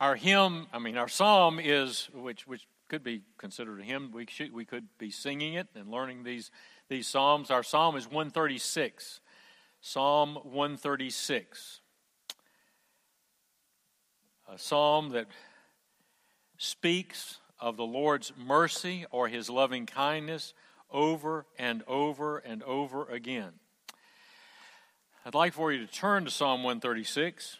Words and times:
Our 0.00 0.16
hymn, 0.16 0.66
I 0.72 0.78
mean, 0.78 0.96
our 0.96 1.08
psalm 1.08 1.60
is, 1.62 2.08
which, 2.12 2.46
which 2.46 2.66
could 2.88 3.04
be 3.04 3.22
considered 3.38 3.80
a 3.80 3.84
hymn. 3.84 4.10
We, 4.12 4.26
should, 4.28 4.52
we 4.52 4.64
could 4.64 4.86
be 4.98 5.10
singing 5.10 5.54
it 5.54 5.68
and 5.74 5.88
learning 5.88 6.24
these, 6.24 6.50
these 6.88 7.06
psalms. 7.06 7.50
Our 7.50 7.62
psalm 7.62 7.96
is 7.96 8.06
136. 8.06 9.20
Psalm 9.80 10.34
136. 10.42 11.80
A 14.48 14.58
psalm 14.58 15.10
that 15.10 15.26
speaks 16.58 17.38
of 17.60 17.76
the 17.76 17.84
Lord's 17.84 18.32
mercy 18.36 19.06
or 19.10 19.28
his 19.28 19.48
loving 19.48 19.86
kindness 19.86 20.54
over 20.90 21.46
and 21.58 21.82
over 21.86 22.38
and 22.38 22.62
over 22.62 23.06
again. 23.06 23.52
I'd 25.24 25.34
like 25.34 25.54
for 25.54 25.72
you 25.72 25.84
to 25.86 25.90
turn 25.90 26.26
to 26.26 26.30
Psalm 26.30 26.62
136. 26.62 27.58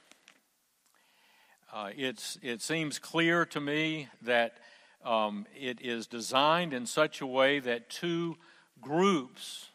Uh, 1.74 1.90
it's, 1.96 2.38
it 2.40 2.62
seems 2.62 3.00
clear 3.00 3.44
to 3.44 3.58
me 3.58 4.06
that 4.22 4.58
um, 5.04 5.44
it 5.60 5.80
is 5.80 6.06
designed 6.06 6.72
in 6.72 6.86
such 6.86 7.20
a 7.20 7.26
way 7.26 7.58
that 7.58 7.90
two 7.90 8.36
groups 8.80 9.70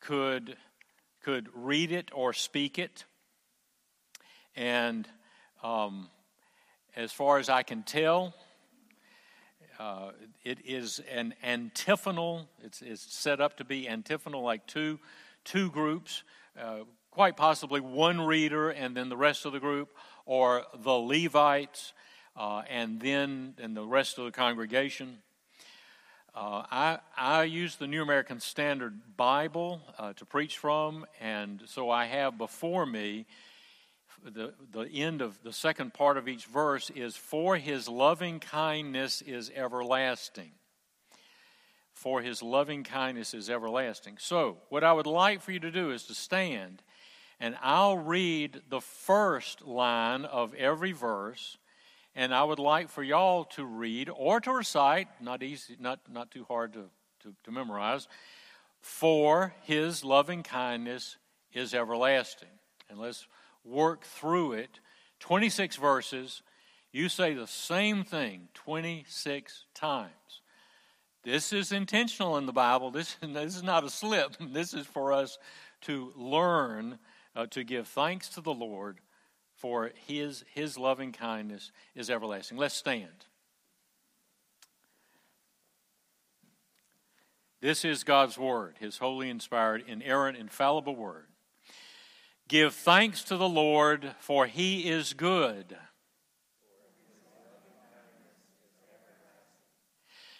could, 0.00 0.56
could 1.22 1.48
read 1.54 1.92
it 1.92 2.10
or 2.12 2.32
speak 2.32 2.80
it. 2.80 3.04
And 4.56 5.06
um, 5.62 6.08
as 6.96 7.12
far 7.12 7.38
as 7.38 7.48
I 7.48 7.62
can 7.62 7.84
tell, 7.84 8.34
uh, 9.78 10.10
it 10.42 10.58
is 10.64 11.00
an 11.12 11.34
antiphonal, 11.44 12.48
it's, 12.64 12.82
it's, 12.82 13.02
set 13.02 13.40
up 13.40 13.56
to 13.58 13.64
be 13.64 13.88
antiphonal, 13.88 14.42
like 14.42 14.66
two, 14.66 14.98
two 15.44 15.70
groups, 15.70 16.24
uh, 16.60 16.80
quite 17.12 17.36
possibly 17.36 17.80
one 17.80 18.20
reader 18.20 18.70
and 18.70 18.96
then 18.96 19.08
the 19.08 19.16
rest 19.16 19.44
of 19.44 19.52
the 19.52 19.60
group, 19.60 19.90
or 20.30 20.64
the 20.84 20.92
Levites 20.92 21.92
uh, 22.36 22.62
and 22.70 23.00
then 23.00 23.52
and 23.60 23.76
the 23.76 23.84
rest 23.84 24.16
of 24.16 24.26
the 24.26 24.30
congregation. 24.30 25.18
Uh, 26.32 26.62
I, 26.70 26.98
I 27.16 27.42
use 27.42 27.74
the 27.74 27.88
New 27.88 28.00
American 28.00 28.38
Standard 28.38 29.16
Bible 29.16 29.82
uh, 29.98 30.12
to 30.12 30.24
preach 30.24 30.56
from, 30.56 31.04
and 31.20 31.62
so 31.66 31.90
I 31.90 32.04
have 32.04 32.38
before 32.38 32.86
me 32.86 33.26
the, 34.24 34.54
the 34.70 34.84
end 34.84 35.20
of 35.20 35.36
the 35.42 35.52
second 35.52 35.94
part 35.94 36.16
of 36.16 36.28
each 36.28 36.44
verse 36.44 36.90
is 36.90 37.16
For 37.16 37.56
his 37.56 37.88
loving 37.88 38.38
kindness 38.38 39.22
is 39.22 39.50
everlasting. 39.52 40.52
For 41.92 42.22
his 42.22 42.40
loving 42.40 42.84
kindness 42.84 43.34
is 43.34 43.50
everlasting. 43.50 44.18
So, 44.20 44.58
what 44.68 44.84
I 44.84 44.92
would 44.92 45.08
like 45.08 45.42
for 45.42 45.50
you 45.50 45.58
to 45.58 45.72
do 45.72 45.90
is 45.90 46.04
to 46.04 46.14
stand, 46.14 46.82
and 47.40 47.56
I'll 47.62 47.98
read 47.98 48.60
the 48.68 48.80
first 48.80 49.66
line 49.66 50.24
of 50.24 50.54
every 50.54 50.92
verse 50.92 51.56
and 52.14 52.34
I 52.34 52.42
would 52.42 52.58
like 52.58 52.88
for 52.88 53.02
y'all 53.02 53.44
to 53.56 53.64
read 53.64 54.10
or 54.14 54.40
to 54.40 54.52
recite, 54.52 55.08
not 55.20 55.42
easy, 55.42 55.76
not, 55.78 56.00
not 56.10 56.30
too 56.30 56.44
hard 56.48 56.72
to, 56.72 56.86
to, 57.22 57.34
to 57.44 57.50
memorize, 57.50 58.08
for 58.80 59.54
his 59.62 60.04
loving 60.04 60.42
kindness 60.42 61.16
is 61.52 61.72
everlasting. 61.72 62.48
And 62.88 62.98
let's 62.98 63.26
work 63.64 64.04
through 64.04 64.54
it. 64.54 64.80
26 65.20 65.76
verses. 65.76 66.42
You 66.92 67.08
say 67.08 67.34
the 67.34 67.46
same 67.46 68.02
thing 68.02 68.48
26 68.54 69.64
times. 69.74 70.10
This 71.22 71.52
is 71.52 71.70
intentional 71.70 72.38
in 72.38 72.46
the 72.46 72.52
Bible. 72.52 72.90
This, 72.90 73.16
this 73.22 73.56
is 73.56 73.62
not 73.62 73.84
a 73.84 73.90
slip. 73.90 74.36
This 74.40 74.74
is 74.74 74.86
for 74.86 75.12
us 75.12 75.38
to 75.82 76.12
learn 76.16 76.98
uh, 77.34 77.46
to 77.50 77.64
give 77.64 77.88
thanks 77.88 78.28
to 78.30 78.40
the 78.40 78.54
Lord 78.54 78.98
for 79.54 79.92
his, 80.06 80.44
his 80.54 80.78
loving 80.78 81.12
kindness 81.12 81.70
is 81.94 82.08
everlasting. 82.10 82.56
Let's 82.56 82.74
stand. 82.74 83.26
This 87.60 87.84
is 87.84 88.04
God's 88.04 88.38
Word, 88.38 88.76
His 88.80 88.98
holy, 88.98 89.28
inspired, 89.28 89.84
inerrant, 89.86 90.38
infallible 90.38 90.96
Word. 90.96 91.26
Give 92.48 92.74
thanks 92.74 93.22
to 93.24 93.36
the 93.36 93.48
Lord, 93.48 94.14
for 94.18 94.46
He 94.46 94.88
is 94.88 95.12
good. 95.12 95.76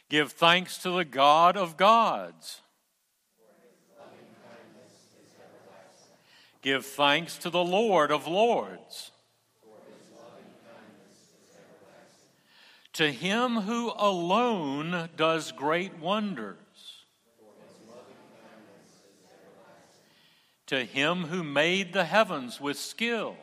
Give 0.09 0.33
thanks 0.33 0.79
to 0.79 0.91
the 0.91 1.05
God 1.05 1.57
of 1.57 1.77
gods. 1.77 2.63
Give 6.63 6.85
thanks 6.85 7.39
to 7.39 7.51
the 7.51 7.65
Lord 7.65 8.11
of 8.11 8.27
lords. 8.27 9.13
To 12.95 13.11
him 13.11 13.57
who 13.57 13.93
alone 13.97 15.09
does 15.17 15.53
great 15.53 15.99
wonders. 15.99 16.57
To 20.67 20.85
him 20.85 21.25
who 21.25 21.43
made 21.43 21.93
the 21.93 22.05
heavens 22.05 22.61
with 22.61 22.79
skill. 22.79 23.37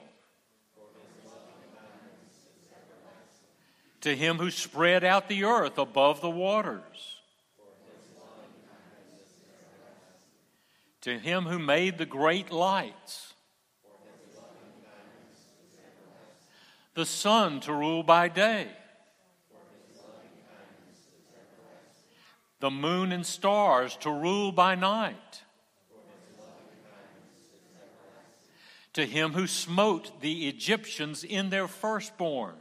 To 4.01 4.15
him 4.15 4.37
who 4.37 4.51
spread 4.51 5.03
out 5.03 5.27
the 5.27 5.43
earth 5.43 5.77
above 5.77 6.21
the 6.21 6.29
waters 6.29 7.16
To 11.01 11.17
him 11.19 11.45
who 11.45 11.59
made 11.59 11.97
the 11.97 12.05
great 12.05 12.51
lights, 12.51 13.33
the 16.95 17.05
sun 17.05 17.59
to 17.61 17.73
rule 17.73 18.03
by 18.03 18.27
day, 18.27 18.67
the 22.59 22.71
moon 22.71 23.11
and 23.11 23.25
stars 23.25 23.95
to 23.97 24.11
rule 24.11 24.51
by 24.51 24.75
night. 24.75 25.43
To 28.93 29.05
him 29.05 29.33
who 29.33 29.45
smote 29.45 30.21
the 30.21 30.47
Egyptians 30.47 31.23
in 31.23 31.51
their 31.51 31.67
firstborn. 31.67 32.55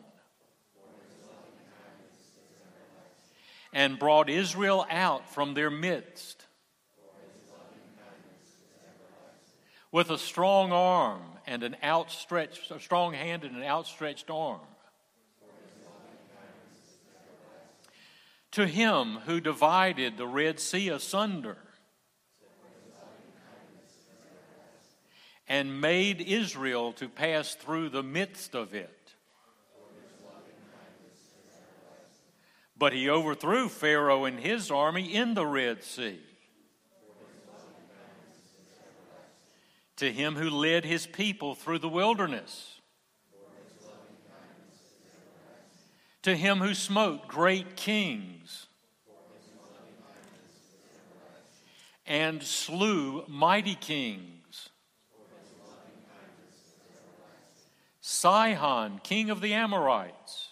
And 3.72 3.98
brought 3.98 4.28
Israel 4.28 4.86
out 4.90 5.32
from 5.32 5.54
their 5.54 5.70
midst 5.70 6.45
with 9.96 10.10
a 10.10 10.18
strong 10.18 10.72
arm 10.72 11.22
and 11.46 11.62
an 11.62 11.74
outstretched, 11.82 12.70
a 12.70 12.78
strong 12.78 13.14
hand 13.14 13.44
and 13.44 13.56
an 13.56 13.62
outstretched 13.62 14.28
arm. 14.28 14.60
To 18.50 18.66
him 18.66 19.20
who 19.24 19.40
divided 19.40 20.18
the 20.18 20.26
Red 20.26 20.60
Sea 20.60 20.90
asunder 20.90 21.56
and 25.48 25.80
made 25.80 26.20
Israel 26.20 26.92
to 26.92 27.08
pass 27.08 27.54
through 27.54 27.88
the 27.88 28.02
midst 28.02 28.54
of 28.54 28.74
it. 28.74 29.14
But 32.76 32.92
he 32.92 33.08
overthrew 33.08 33.70
Pharaoh 33.70 34.26
and 34.26 34.38
his 34.38 34.70
army 34.70 35.14
in 35.14 35.32
the 35.32 35.46
Red 35.46 35.82
Sea. 35.82 36.20
To 39.96 40.12
him 40.12 40.36
who 40.36 40.50
led 40.50 40.84
his 40.84 41.06
people 41.06 41.54
through 41.54 41.78
the 41.78 41.88
wilderness, 41.88 42.80
to 46.22 46.36
him 46.36 46.58
who 46.58 46.74
smote 46.74 47.28
great 47.28 47.76
kings 47.76 48.66
and 52.06 52.42
slew 52.42 53.24
mighty 53.26 53.74
kings. 53.74 54.68
Sihon, 58.00 59.00
king 59.02 59.30
of 59.30 59.40
the 59.40 59.54
Amorites, 59.54 60.50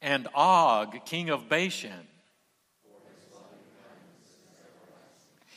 and 0.00 0.28
Og, 0.34 1.04
king 1.04 1.30
of 1.30 1.48
Bashan. 1.48 2.06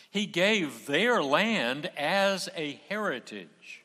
He 0.10 0.26
gave 0.26 0.86
their 0.86 1.22
land 1.22 1.90
as 1.98 2.50
a 2.56 2.80
heritage, 2.90 3.84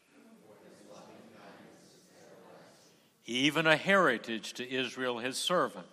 even 3.26 3.66
a 3.66 3.76
heritage 3.76 4.54
to 4.54 4.70
Israel, 4.70 5.18
his 5.18 5.36
servant, 5.36 5.86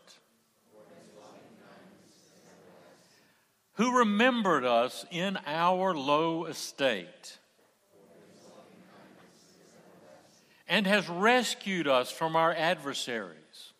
who 3.73 3.97
remembered 3.97 4.65
us 4.65 5.05
in 5.11 5.37
our 5.45 5.95
low 5.95 6.45
estate. 6.45 7.39
and 10.69 10.85
has 10.85 11.09
rescued 11.09 11.87
us 11.87 12.11
from 12.11 12.35
our 12.35 12.53
adversaries, 12.53 13.73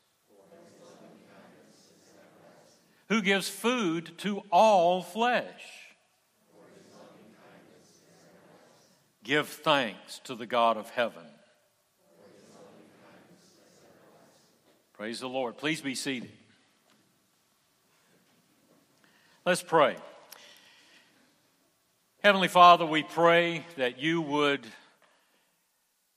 who 3.07 3.21
gives 3.21 3.47
food 3.47 4.17
to 4.17 4.41
all 4.51 5.03
flesh. 5.03 5.78
Give 9.29 9.47
thanks 9.47 10.17
to 10.23 10.33
the 10.33 10.47
God 10.47 10.75
of 10.75 10.89
heaven. 10.89 11.21
Praise 14.93 15.19
the 15.19 15.29
Lord. 15.29 15.55
Please 15.55 15.81
be 15.81 15.93
seated. 15.93 16.31
Let's 19.45 19.61
pray. 19.61 19.97
Heavenly 22.23 22.47
Father, 22.47 22.87
we 22.87 23.03
pray 23.03 23.67
that 23.77 23.99
you 23.99 24.19
would 24.19 24.65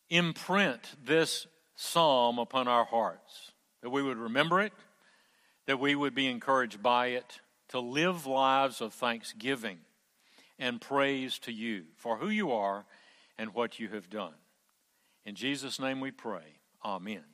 imprint 0.09 0.81
this 1.05 1.47
psalm 1.77 2.39
upon 2.39 2.67
our 2.67 2.87
hearts, 2.87 3.53
that 3.83 3.91
we 3.91 4.03
would 4.03 4.17
remember 4.17 4.63
it, 4.63 4.73
that 5.67 5.79
we 5.79 5.95
would 5.95 6.15
be 6.15 6.29
encouraged 6.29 6.83
by 6.83 7.09
it, 7.09 7.41
to 7.69 7.79
live 7.79 8.25
lives 8.25 8.81
of 8.81 8.95
thanksgiving 8.95 9.81
and 10.59 10.81
praise 10.81 11.39
to 11.41 11.53
you 11.53 11.83
for 11.99 12.17
who 12.17 12.31
you 12.31 12.53
are 12.53 12.87
and 13.43 13.53
what 13.55 13.81
you 13.81 13.89
have 13.89 14.09
done. 14.09 14.35
In 15.27 15.35
Jesus' 15.35 15.81
name 15.81 15.99
we 15.99 16.13
pray. 16.13 16.61
Amen. 16.85 17.25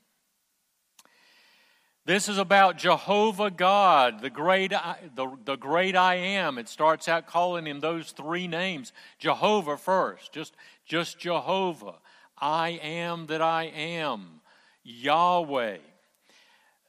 This 2.07 2.31
is 2.31 2.39
about 2.39 2.79
Jehovah 2.79 3.51
God, 3.51 4.23
the 4.23 4.31
great, 4.31 4.71
the, 4.71 5.37
the 5.45 5.57
great 5.57 5.95
I 5.95 6.15
am. 6.15 6.57
It 6.57 6.67
starts 6.67 7.09
out 7.09 7.27
calling 7.27 7.67
him 7.67 7.81
those 7.81 8.13
three 8.13 8.49
names. 8.49 8.95
Jehovah 9.19 9.77
first, 9.77 10.33
just, 10.33 10.57
just 10.87 11.19
Jehovah. 11.19 11.97
I 12.39 12.81
am 12.83 13.27
that 13.27 13.43
I 13.43 13.65
am. 13.65 14.41
Yahweh, 14.85 15.77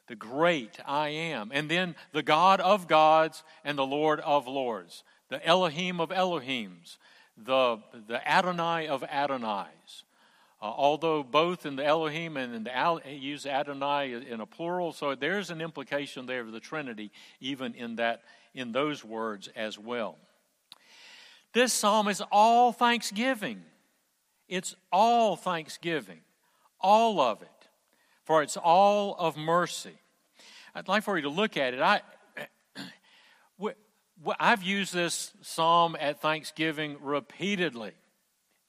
the 0.08 0.16
great 0.16 0.80
I 0.88 1.10
am. 1.10 1.52
And 1.54 1.70
then 1.70 1.96
the 2.14 2.24
God 2.24 2.62
of 2.62 2.88
gods 2.88 3.44
and 3.66 3.78
the 3.78 3.86
Lord 3.86 4.22
of 4.22 4.48
lords. 4.48 5.04
The 5.28 5.46
Elohim 5.46 6.00
of 6.00 6.08
Elohims. 6.08 6.98
The, 7.46 7.80
the 8.08 8.28
Adonai 8.30 8.88
of 8.88 9.04
Adonais. 9.04 10.04
Uh, 10.62 10.66
although 10.66 11.24
both 11.24 11.66
in 11.66 11.78
the 11.78 11.86
Elohim 11.86 12.36
and 12.36 12.54
in 12.54 12.64
the 12.66 12.76
Al- 12.76 13.02
use 13.08 13.46
Adonai 13.46 14.12
in 14.12 14.42
a 14.42 14.46
plural, 14.46 14.92
so 14.92 15.16
there's 15.16 15.50
an 15.52 15.62
implication 15.62 16.26
there 16.26 16.42
of 16.42 16.52
the 16.52 16.60
Trinity, 16.60 17.12
even 17.40 17.74
in 17.76 17.96
that 17.96 18.24
in 18.54 18.74
those 18.74 19.06
words 19.06 19.48
as 19.56 19.80
well. 19.80 20.18
This 21.54 21.72
psalm 21.72 22.08
is 22.08 22.22
all 22.32 22.72
thanksgiving. 22.72 23.64
It's 24.50 24.76
all 24.92 25.36
thanksgiving, 25.36 26.22
all 26.82 27.22
of 27.22 27.42
it, 27.42 27.70
for 28.24 28.42
it's 28.42 28.58
all 28.58 29.16
of 29.18 29.38
mercy. 29.38 29.98
I'd 30.74 30.88
like 30.88 31.04
for 31.04 31.16
you 31.16 31.24
to 31.24 31.30
look 31.30 31.56
at 31.56 31.74
it. 31.74 31.80
I, 31.80 32.02
I've 34.40 34.64
used 34.64 34.94
this 34.94 35.32
psalm 35.42 35.96
at 36.00 36.22
Thanksgiving 36.22 36.98
repeatedly. 37.02 37.94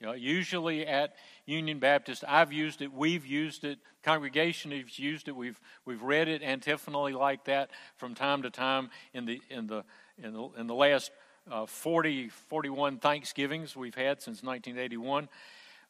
You 0.00 0.06
know, 0.06 0.12
usually 0.12 0.87
at 0.87 1.14
Union 1.44 1.79
Baptist, 1.79 2.25
I've 2.26 2.52
used 2.52 2.81
it, 2.81 2.93
we've 2.93 3.26
used 3.26 3.64
it, 3.64 3.79
congregation 4.02 4.70
has 4.70 4.99
used 4.99 5.29
it, 5.29 5.37
we've, 5.37 5.61
we've 5.85 6.02
read 6.02 6.29
it 6.29 6.43
antiphonally 6.43 7.12
like 7.12 7.44
that 7.44 7.70
from 7.97 8.14
time 8.14 8.43
to 8.43 8.50
time 8.50 8.91
in 9.12 9.26
the, 9.26 9.43
in 9.50 9.67
the, 9.67 9.85
in 10.23 10.32
the, 10.32 10.49
in 10.58 10.67
the 10.67 10.75
last 10.75 11.11
uh, 11.50 11.67
40, 11.67 12.29
41 12.29 12.99
Thanksgivings 12.99 13.76
we've 13.76 13.94
had 13.94 14.23
since 14.23 14.43
1981 14.43 15.29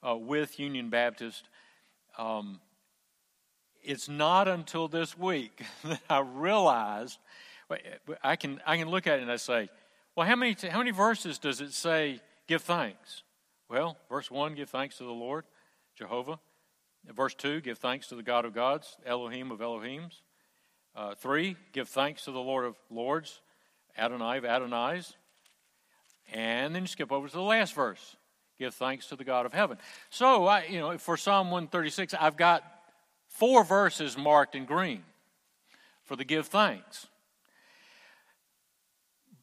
uh, 0.02 0.16
with 0.16 0.58
Union 0.58 0.90
Baptist. 0.90 1.48
Um, 2.18 2.60
it's 3.82 4.08
not 4.08 4.48
until 4.48 4.88
this 4.88 5.16
week 5.16 5.62
that 5.84 6.00
I 6.08 6.20
realized 6.20 7.18
I 8.22 8.37
can, 8.37 8.61
I 8.67 8.76
can 8.76 8.88
look 8.88 9.06
at 9.06 9.19
it 9.19 9.22
and 9.22 9.31
I 9.31 9.37
say, 9.37 9.69
well, 10.17 10.26
how 10.26 10.37
many, 10.37 10.56
how 10.69 10.78
many 10.78 10.90
verses 10.90 11.38
does 11.38 11.61
it 11.61 11.72
say 11.72 12.20
give 12.46 12.62
thanks? 12.62 13.22
Well, 13.69 13.96
verse 14.08 14.31
1, 14.31 14.55
give 14.55 14.69
thanks 14.69 14.99
to 14.99 15.05
the 15.05 15.11
Lord, 15.11 15.44
Jehovah. 15.96 16.40
Verse 17.06 17.34
2, 17.34 17.61
give 17.61 17.78
thanks 17.78 18.08
to 18.08 18.17
the 18.17 18.22
God 18.22 18.44
of 18.44 18.55
gods, 18.55 18.96
Elohim 19.06 19.50
of 19.50 19.61
Elohims. 19.61 20.20
Uh, 20.94 21.14
3, 21.14 21.56
give 21.72 21.88
thanks 21.88 22.25
to 22.25 22.32
the 22.32 22.40
Lord 22.40 22.64
of 22.64 22.76
lords, 22.90 23.40
Adonai 23.96 24.38
of 24.38 24.44
Adonais. 24.44 25.14
And 26.32 26.75
then 26.75 26.82
you 26.82 26.88
skip 26.88 27.12
over 27.12 27.28
to 27.28 27.32
the 27.32 27.40
last 27.40 27.75
verse, 27.75 28.16
give 28.58 28.75
thanks 28.75 29.06
to 29.06 29.16
the 29.16 29.25
God 29.25 29.46
of 29.46 29.52
heaven. 29.52 29.78
So, 30.11 30.46
I, 30.46 30.64
you 30.64 30.81
know, 30.81 30.99
for 30.99 31.16
Psalm 31.16 31.50
136, 31.50 32.14
I've 32.19 32.37
got 32.37 32.64
four 33.28 33.64
verses 33.64 34.19
marked 34.19 34.55
in 34.55 34.64
green 34.64 35.05
for 36.05 36.16
the 36.16 36.25
give 36.25 36.49
thanks. 36.49 37.06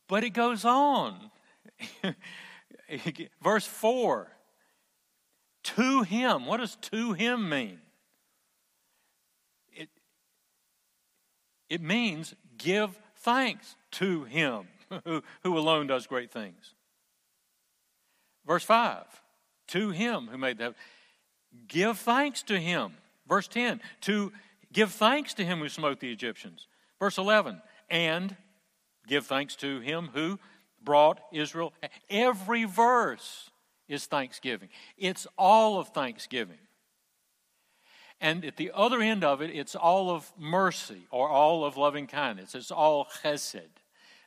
But 0.08 0.24
it 0.24 0.32
goes 0.32 0.66
on. 0.66 1.32
Verse 3.44 3.66
4 3.66 4.28
To 5.64 6.02
him. 6.04 6.46
What 6.46 6.58
does 6.58 6.76
to 6.78 7.14
him 7.14 7.50
mean? 7.50 7.80
It, 9.74 9.90
it 11.70 11.82
means 11.82 12.34
give 12.58 12.98
thanks 13.18 13.76
to 13.92 14.24
him 14.24 14.68
who, 15.06 15.24
who 15.44 15.58
alone 15.58 15.88
does 15.88 16.08
great 16.08 16.32
things. 16.32 16.74
Verse 18.46 18.64
5 18.64 19.04
To 19.68 19.92
him 19.92 20.28
who 20.32 20.38
made 20.38 20.58
the 20.58 20.74
Give 21.68 21.98
thanks 21.98 22.44
to 22.44 22.60
him. 22.60 22.94
Verse 23.28 23.48
10 23.48 23.82
To 24.02 24.32
give 24.72 24.92
thanks 24.92 25.34
to 25.36 25.46
him 25.46 25.60
who 25.60 25.70
smote 25.70 26.00
the 26.00 26.12
Egyptians. 26.12 26.68
Verse 27.00 27.18
11 27.18 27.62
And 27.90 28.36
give 29.08 29.26
thanks 29.26 29.56
to 29.58 29.80
him 29.80 30.10
who 30.14 30.40
brought 30.84 31.20
Israel. 31.32 31.74
Every 32.10 32.66
verse 32.66 33.50
is 33.88 34.06
thanksgiving, 34.06 34.70
it's 34.98 35.28
all 35.38 35.80
of 35.80 35.90
thanksgiving. 35.90 36.60
And 38.20 38.44
at 38.46 38.58
the 38.58 38.72
other 38.74 39.00
end 39.00 39.24
of 39.24 39.42
it, 39.42 39.52
it's 39.52 39.76
all 39.76 40.10
of 40.10 40.32
mercy 40.40 41.06
or 41.12 41.30
all 41.30 41.64
of 41.64 41.78
loving 41.78 42.08
kindness. 42.08 42.56
It's 42.56 42.72
all 42.72 43.06
chesed. 43.22 43.62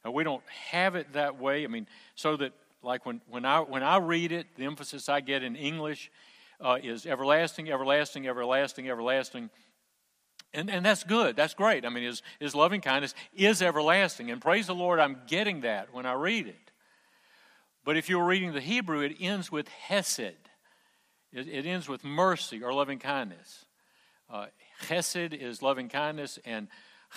And 0.05 0.15
we 0.15 0.23
don't 0.23 0.45
have 0.71 0.95
it 0.95 1.13
that 1.15 1.41
way. 1.41 1.65
I 1.65 1.67
mean, 1.67 1.89
so 2.15 2.37
that, 2.37 2.53
like 2.83 3.05
when, 3.05 3.21
when, 3.29 3.45
I, 3.45 3.61
when 3.61 3.83
I 3.83 3.99
read 3.99 4.31
it, 4.31 4.47
the 4.57 4.65
emphasis 4.65 5.09
I 5.09 5.21
get 5.21 5.43
in 5.43 5.57
English 5.57 6.11
uh, 6.61 6.79
is 6.81 7.05
everlasting, 7.05 7.71
everlasting, 7.71 8.29
everlasting, 8.29 8.89
everlasting. 8.89 9.51
And, 10.53 10.69
and 10.69 10.85
that's 10.85 11.05
good. 11.05 11.37
That's 11.37 11.55
great. 11.55 11.85
I 11.85 11.91
mean, 11.91 12.05
his, 12.05 12.23
his 12.41 12.55
loving 12.55 12.81
kindness 12.81 13.15
is 13.35 13.63
everlasting. 13.63 14.31
And 14.31 14.41
praise 14.41 14.67
the 14.67 14.75
Lord, 14.75 14.99
I'm 14.99 15.19
getting 15.27 15.61
that 15.61 15.95
when 15.95 16.07
I 16.07 16.15
read 16.15 16.49
it. 16.49 16.73
But 17.85 17.97
if 17.97 18.09
you're 18.09 18.25
reading 18.25 18.53
the 18.53 18.61
Hebrew, 18.61 19.01
it 19.01 19.17
ends 19.21 19.53
with 19.53 19.69
hesed. 19.69 20.35
It, 21.33 21.49
it 21.49 21.67
ends 21.67 21.89
with 21.89 22.05
mercy 22.05 22.63
or 22.63 22.73
loving 22.73 22.99
kindness. 22.99 23.65
Uh, 24.29 24.47
chesed 24.83 25.33
is 25.35 25.63
loving 25.63 25.89
kindness, 25.89 26.39
and 26.45 26.69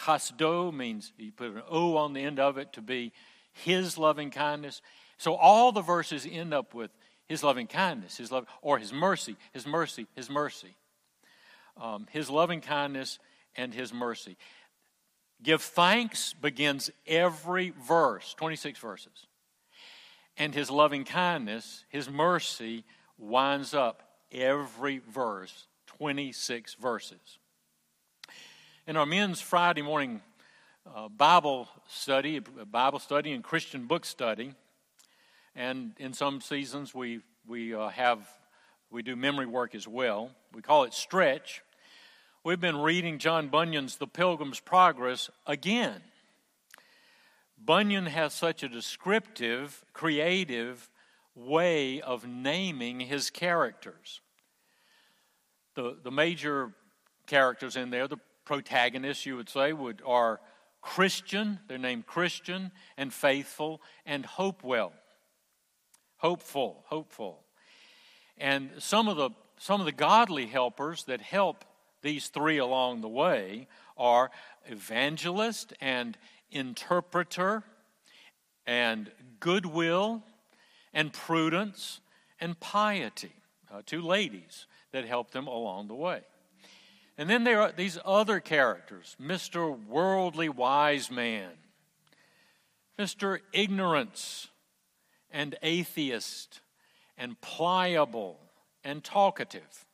chasdo 0.06 0.74
means 0.74 1.12
you 1.18 1.32
put 1.32 1.52
an 1.52 1.62
O 1.70 1.98
on 1.98 2.14
the 2.14 2.22
end 2.22 2.40
of 2.40 2.58
it 2.58 2.74
to 2.74 2.82
be 2.82 3.14
his 3.52 3.98
loving 3.98 4.30
kindness. 4.30 4.82
So 5.18 5.36
all 5.36 5.72
the 5.72 5.82
verses 5.82 6.28
end 6.30 6.54
up 6.54 6.74
with 6.74 6.92
his 7.28 7.44
loving 7.44 7.68
kindness, 7.68 8.18
his 8.18 8.32
love, 8.32 8.46
or 8.62 8.78
his 8.78 8.94
mercy, 8.94 9.36
his 9.54 9.68
mercy, 9.68 10.08
his 10.16 10.30
mercy 10.30 10.76
um, 11.80 12.08
his 12.12 12.30
loving 12.30 12.62
kindness 12.62 13.20
and 13.56 13.74
his 13.74 13.94
mercy. 13.94 14.38
Give 15.42 15.62
thanks 15.62 16.34
begins 16.34 16.90
every 17.06 17.74
verse, 17.86 18.34
26 18.36 18.80
verses. 18.80 19.28
And 20.38 20.56
his 20.56 20.72
loving 20.72 21.04
kindness, 21.04 21.86
his 21.90 22.10
mercy, 22.10 22.86
winds 23.18 23.74
up 23.74 24.04
every 24.32 25.00
verse, 25.00 25.68
26 25.88 26.76
verses. 26.76 27.40
In 28.88 28.98
our 28.98 29.06
men's 29.06 29.42
Friday 29.42 29.82
morning 29.82 30.22
uh, 30.94 31.08
Bible 31.08 31.70
study, 31.88 32.40
Bible 32.40 33.00
study 33.00 33.32
and 33.32 33.44
Christian 33.44 33.86
book 33.86 34.06
study, 34.06 34.54
and 35.56 35.94
in 36.00 36.14
some 36.14 36.42
seasons 36.42 36.94
we, 36.94 37.22
we 37.48 37.74
uh, 37.74 37.90
have 37.90 38.28
we 38.94 39.02
do 39.02 39.16
memory 39.16 39.48
work 39.48 39.74
as 39.74 39.88
well. 39.88 40.30
We 40.54 40.62
call 40.62 40.84
it 40.84 40.94
stretch. 40.94 41.63
We've 42.46 42.60
been 42.60 42.82
reading 42.82 43.20
John 43.20 43.48
Bunyan's 43.48 43.96
The 43.96 44.06
Pilgrim's 44.06 44.60
Progress 44.60 45.30
again. 45.48 46.02
Bunyan 47.58 48.06
has 48.08 48.34
such 48.34 48.64
a 48.64 48.68
descriptive, 48.68 49.86
creative 49.94 50.90
way 51.36 52.02
of 52.02 52.28
naming 52.28 53.00
his 53.00 53.30
characters. 53.30 54.20
The, 55.76 55.98
the 56.04 56.12
major 56.12 56.74
characters 57.28 57.78
in 57.78 57.92
there, 57.92 58.10
the 58.10 58.20
protagonists, 58.44 59.26
you 59.26 59.38
would 59.38 59.48
say, 59.48 59.72
would, 59.72 60.02
are 60.06 60.42
Christian, 60.82 61.60
they're 61.70 61.78
named 61.78 62.08
Christian, 62.08 62.72
and 62.98 63.14
faithful, 63.14 63.82
and 64.06 64.26
hopewell. 64.26 64.92
Hopeful, 66.18 66.84
hopeful. 66.88 67.46
And 68.38 68.70
some 68.80 69.08
of 69.08 69.16
the 69.16 69.30
some 69.60 69.80
of 69.80 69.86
the 69.86 69.94
godly 69.94 70.48
helpers 70.48 71.06
that 71.06 71.22
help 71.22 71.64
these 72.04 72.28
three 72.28 72.60
along 72.60 73.02
the 73.02 73.10
way 73.10 73.68
are 73.98 74.30
evangelist 74.66 75.74
and 75.82 76.18
interpreter 76.52 77.64
and 78.68 79.12
goodwill 79.40 80.24
and 80.94 81.12
prudence 81.12 82.00
and 82.40 82.60
piety. 82.60 83.34
Uh, 83.74 83.82
two 83.86 84.02
ladies 84.02 84.68
that 84.92 85.06
help 85.06 85.32
them 85.32 85.48
along 85.48 85.88
the 85.88 85.96
way. 85.96 86.22
And 87.18 87.30
then 87.30 87.44
there 87.44 87.62
are 87.62 87.72
these 87.72 87.98
other 88.06 88.40
characters 88.40 89.16
Mr. 89.22 89.86
Worldly 89.88 90.50
Wise 90.50 91.10
Man, 91.10 91.52
Mr. 93.00 93.40
Ignorance 93.52 94.50
and 95.32 95.56
Atheist, 95.64 96.62
and 97.18 97.40
Pliable 97.42 98.40
and 98.84 99.04
Talkative. 99.04 99.86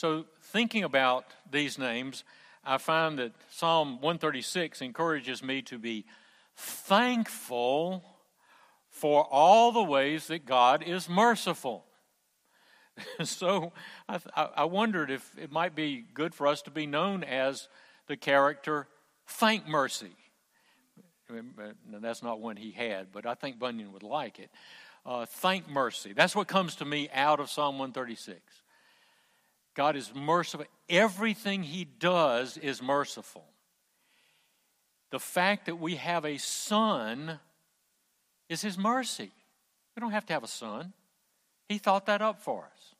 So, 0.00 0.24
thinking 0.44 0.82
about 0.82 1.26
these 1.52 1.78
names, 1.78 2.24
I 2.64 2.78
find 2.78 3.18
that 3.18 3.32
Psalm 3.50 3.96
136 3.96 4.80
encourages 4.80 5.42
me 5.42 5.60
to 5.60 5.78
be 5.78 6.06
thankful 6.56 8.02
for 8.88 9.24
all 9.30 9.72
the 9.72 9.82
ways 9.82 10.28
that 10.28 10.46
God 10.46 10.82
is 10.82 11.06
merciful. 11.06 11.84
so 13.24 13.74
I, 14.08 14.20
I, 14.34 14.64
wondered 14.64 15.10
if 15.10 15.36
it 15.36 15.52
might 15.52 15.74
be 15.74 16.02
good 16.14 16.34
for 16.34 16.46
us 16.46 16.62
to 16.62 16.70
be 16.70 16.86
known 16.86 17.22
as 17.22 17.68
the 18.06 18.16
character 18.16 18.88
Thank 19.26 19.68
Mercy. 19.68 20.16
That's 21.90 22.22
not 22.22 22.40
one 22.40 22.56
he 22.56 22.70
had, 22.70 23.12
but 23.12 23.26
I 23.26 23.34
think 23.34 23.58
Bunyan 23.58 23.92
would 23.92 24.02
like 24.02 24.38
it. 24.38 24.48
Uh, 25.04 25.26
thank 25.26 25.68
mercy. 25.68 26.14
That's 26.14 26.34
what 26.34 26.48
comes 26.48 26.76
to 26.76 26.86
me 26.86 27.10
out 27.12 27.38
of 27.38 27.50
Psalm 27.50 27.78
136. 27.78 28.40
God 29.74 29.96
is 29.96 30.12
merciful. 30.14 30.66
Everything 30.88 31.62
he 31.62 31.84
does 31.84 32.56
is 32.56 32.82
merciful. 32.82 33.44
The 35.10 35.18
fact 35.18 35.66
that 35.66 35.76
we 35.76 35.96
have 35.96 36.24
a 36.24 36.38
sun 36.38 37.38
is 38.48 38.62
his 38.62 38.78
mercy. 38.78 39.30
We 39.94 40.00
don't 40.00 40.12
have 40.12 40.26
to 40.26 40.32
have 40.32 40.44
a 40.44 40.48
sun. 40.48 40.92
He 41.68 41.78
thought 41.78 42.06
that 42.06 42.22
up 42.22 42.42
for 42.42 42.64
us. 42.64 42.94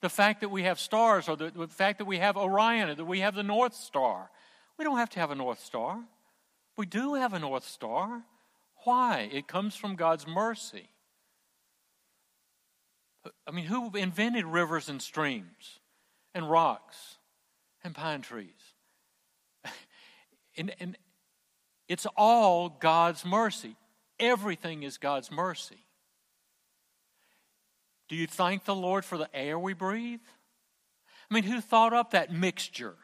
The 0.00 0.08
fact 0.08 0.40
that 0.40 0.50
we 0.50 0.64
have 0.64 0.78
stars, 0.78 1.28
or 1.28 1.36
the, 1.36 1.50
the 1.50 1.68
fact 1.68 1.98
that 1.98 2.04
we 2.04 2.18
have 2.18 2.36
Orion, 2.36 2.90
or 2.90 2.94
that 2.94 3.04
we 3.04 3.20
have 3.20 3.34
the 3.34 3.42
North 3.42 3.74
Star, 3.74 4.30
we 4.78 4.84
don't 4.84 4.98
have 4.98 5.10
to 5.10 5.20
have 5.20 5.30
a 5.30 5.34
North 5.34 5.60
Star. 5.60 5.98
We 6.76 6.86
do 6.86 7.14
have 7.14 7.32
a 7.32 7.38
North 7.38 7.64
Star. 7.64 8.22
Why? 8.84 9.30
It 9.32 9.46
comes 9.46 9.76
from 9.76 9.96
God's 9.96 10.26
mercy. 10.26 10.88
I 13.46 13.50
mean, 13.50 13.66
who 13.66 13.90
invented 13.96 14.44
rivers 14.44 14.88
and 14.88 15.00
streams 15.00 15.80
and 16.34 16.50
rocks 16.50 17.16
and 17.82 17.94
pine 17.94 18.22
trees? 18.22 18.50
and, 20.56 20.74
and 20.80 20.96
it's 21.88 22.06
all 22.16 22.68
God's 22.68 23.24
mercy. 23.24 23.76
Everything 24.20 24.82
is 24.82 24.98
God's 24.98 25.30
mercy. 25.30 25.86
Do 28.08 28.16
you 28.16 28.26
thank 28.26 28.64
the 28.64 28.74
Lord 28.74 29.04
for 29.04 29.18
the 29.18 29.34
air 29.34 29.58
we 29.58 29.72
breathe? 29.72 30.20
I 31.30 31.34
mean, 31.34 31.44
who 31.44 31.60
thought 31.60 31.92
up 31.92 32.10
that 32.10 32.32
mixture? 32.32 32.96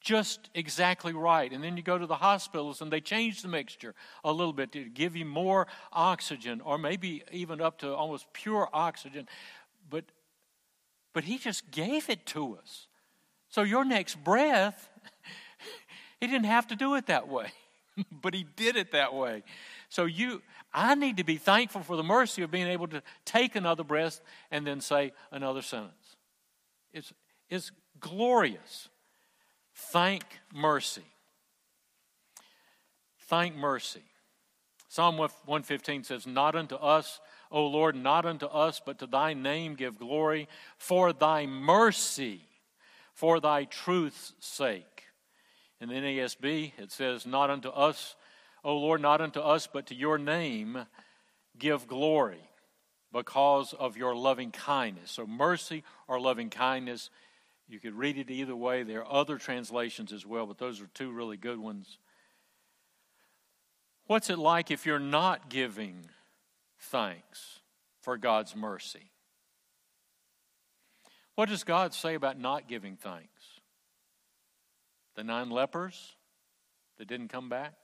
Just 0.00 0.48
exactly 0.54 1.12
right. 1.12 1.52
And 1.52 1.62
then 1.62 1.76
you 1.76 1.82
go 1.82 1.98
to 1.98 2.06
the 2.06 2.16
hospitals 2.16 2.80
and 2.80 2.90
they 2.90 3.00
change 3.00 3.42
the 3.42 3.48
mixture 3.48 3.94
a 4.24 4.32
little 4.32 4.54
bit 4.54 4.72
to 4.72 4.84
give 4.84 5.14
you 5.14 5.26
more 5.26 5.66
oxygen 5.92 6.62
or 6.62 6.78
maybe 6.78 7.22
even 7.32 7.60
up 7.60 7.78
to 7.80 7.94
almost 7.94 8.32
pure 8.32 8.68
oxygen. 8.72 9.28
But 9.90 10.04
but 11.12 11.24
he 11.24 11.38
just 11.38 11.70
gave 11.70 12.08
it 12.08 12.26
to 12.26 12.56
us. 12.56 12.86
So 13.48 13.62
your 13.62 13.84
next 13.84 14.22
breath, 14.22 14.88
he 16.20 16.26
didn't 16.26 16.44
have 16.44 16.68
to 16.68 16.76
do 16.76 16.94
it 16.94 17.06
that 17.06 17.28
way, 17.28 17.48
but 18.22 18.34
he 18.34 18.46
did 18.56 18.76
it 18.76 18.92
that 18.92 19.12
way. 19.12 19.42
So 19.88 20.04
you, 20.04 20.40
I 20.72 20.94
need 20.94 21.16
to 21.16 21.24
be 21.24 21.36
thankful 21.36 21.82
for 21.82 21.96
the 21.96 22.04
mercy 22.04 22.42
of 22.42 22.50
being 22.50 22.68
able 22.68 22.86
to 22.88 23.02
take 23.24 23.56
another 23.56 23.82
breath 23.82 24.20
and 24.50 24.66
then 24.66 24.80
say 24.80 25.12
another 25.32 25.62
sentence. 25.62 26.16
It's, 26.92 27.12
it's 27.48 27.72
glorious. 27.98 28.88
Thank 29.88 30.24
mercy. 30.52 31.02
Thank 33.28 33.56
mercy. 33.56 34.02
Psalm 34.88 35.16
115 35.16 36.04
says, 36.04 36.26
Not 36.26 36.54
unto 36.54 36.74
us, 36.74 37.20
O 37.50 37.66
Lord, 37.66 37.96
not 37.96 38.26
unto 38.26 38.46
us, 38.46 38.80
but 38.84 38.98
to 38.98 39.06
thy 39.06 39.34
name 39.34 39.74
give 39.74 39.98
glory 39.98 40.48
for 40.76 41.12
thy 41.12 41.46
mercy, 41.46 42.42
for 43.14 43.40
thy 43.40 43.64
truth's 43.64 44.34
sake. 44.38 45.04
In 45.80 45.88
the 45.88 45.94
NASB, 45.94 46.72
it 46.76 46.92
says, 46.92 47.26
Not 47.26 47.50
unto 47.50 47.70
us, 47.70 48.16
O 48.62 48.76
Lord, 48.76 49.00
not 49.00 49.20
unto 49.20 49.40
us, 49.40 49.66
but 49.66 49.86
to 49.86 49.94
your 49.94 50.18
name 50.18 50.86
give 51.58 51.88
glory 51.88 52.50
because 53.12 53.72
of 53.72 53.96
your 53.96 54.14
loving 54.14 54.50
kindness. 54.50 55.10
So, 55.10 55.26
mercy 55.26 55.84
or 56.06 56.20
loving 56.20 56.50
kindness, 56.50 57.10
you 57.70 57.78
could 57.78 57.94
read 57.94 58.18
it 58.18 58.30
either 58.30 58.56
way. 58.56 58.82
There 58.82 59.04
are 59.04 59.20
other 59.20 59.38
translations 59.38 60.12
as 60.12 60.26
well, 60.26 60.46
but 60.46 60.58
those 60.58 60.80
are 60.80 60.88
two 60.92 61.12
really 61.12 61.36
good 61.36 61.58
ones. 61.58 61.98
What's 64.06 64.28
it 64.28 64.38
like 64.38 64.72
if 64.72 64.86
you're 64.86 64.98
not 64.98 65.48
giving 65.48 66.10
thanks 66.78 67.60
for 68.00 68.16
God's 68.16 68.56
mercy? 68.56 69.12
What 71.36 71.48
does 71.48 71.62
God 71.62 71.94
say 71.94 72.14
about 72.14 72.38
not 72.38 72.66
giving 72.66 72.96
thanks? 72.96 73.60
The 75.14 75.22
nine 75.22 75.48
lepers 75.48 76.16
that 76.98 77.06
didn't 77.06 77.28
come 77.28 77.48
back? 77.48 77.74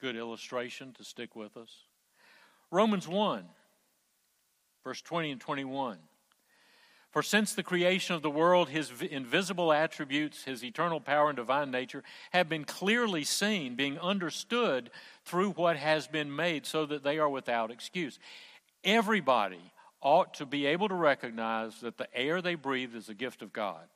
Good 0.00 0.16
illustration 0.16 0.92
to 0.94 1.04
stick 1.04 1.36
with 1.36 1.56
us. 1.56 1.70
Romans 2.72 3.06
1, 3.06 3.44
verse 4.82 5.00
20 5.00 5.30
and 5.30 5.40
21. 5.40 5.98
For 7.16 7.22
since 7.22 7.54
the 7.54 7.62
creation 7.62 8.14
of 8.14 8.20
the 8.20 8.28
world, 8.28 8.68
his 8.68 8.92
invisible 9.00 9.72
attributes, 9.72 10.44
his 10.44 10.62
eternal 10.62 11.00
power 11.00 11.30
and 11.30 11.36
divine 11.36 11.70
nature, 11.70 12.04
have 12.32 12.46
been 12.46 12.66
clearly 12.66 13.24
seen, 13.24 13.74
being 13.74 13.98
understood 13.98 14.90
through 15.24 15.52
what 15.52 15.78
has 15.78 16.06
been 16.06 16.36
made, 16.36 16.66
so 16.66 16.84
that 16.84 17.04
they 17.04 17.18
are 17.18 17.30
without 17.30 17.70
excuse. 17.70 18.18
Everybody 18.84 19.72
ought 20.02 20.34
to 20.34 20.44
be 20.44 20.66
able 20.66 20.90
to 20.90 20.94
recognize 20.94 21.80
that 21.80 21.96
the 21.96 22.14
air 22.14 22.42
they 22.42 22.54
breathe 22.54 22.94
is 22.94 23.08
a 23.08 23.14
gift 23.14 23.40
of 23.40 23.50
God. 23.50 23.88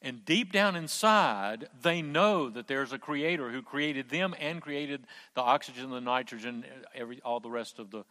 And 0.00 0.24
deep 0.24 0.52
down 0.52 0.76
inside, 0.76 1.66
they 1.82 2.00
know 2.00 2.48
that 2.48 2.68
there's 2.68 2.92
a 2.92 2.98
creator 2.98 3.50
who 3.50 3.60
created 3.60 4.08
them 4.08 4.36
and 4.38 4.62
created 4.62 5.04
the 5.34 5.42
oxygen, 5.42 5.90
the 5.90 6.00
nitrogen, 6.00 6.64
every, 6.94 7.20
all 7.24 7.40
the 7.40 7.50
rest 7.50 7.80
of 7.80 7.90
the, 7.90 8.04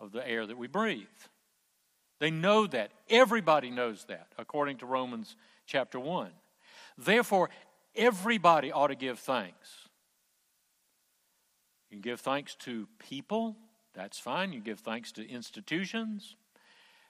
of 0.00 0.12
the 0.12 0.26
air 0.26 0.46
that 0.46 0.56
we 0.56 0.66
breathe. 0.66 1.04
They 2.20 2.30
know 2.30 2.66
that. 2.68 2.92
Everybody 3.08 3.70
knows 3.70 4.04
that, 4.04 4.28
according 4.38 4.76
to 4.78 4.86
Romans 4.86 5.34
chapter 5.66 5.98
1. 5.98 6.30
Therefore, 6.96 7.50
everybody 7.96 8.70
ought 8.70 8.88
to 8.88 8.94
give 8.94 9.18
thanks. 9.18 9.88
You 11.88 11.96
can 11.96 12.02
give 12.02 12.20
thanks 12.20 12.54
to 12.56 12.86
people, 12.98 13.56
that's 13.94 14.18
fine. 14.18 14.52
You 14.52 14.60
give 14.60 14.78
thanks 14.78 15.10
to 15.12 15.28
institutions, 15.28 16.36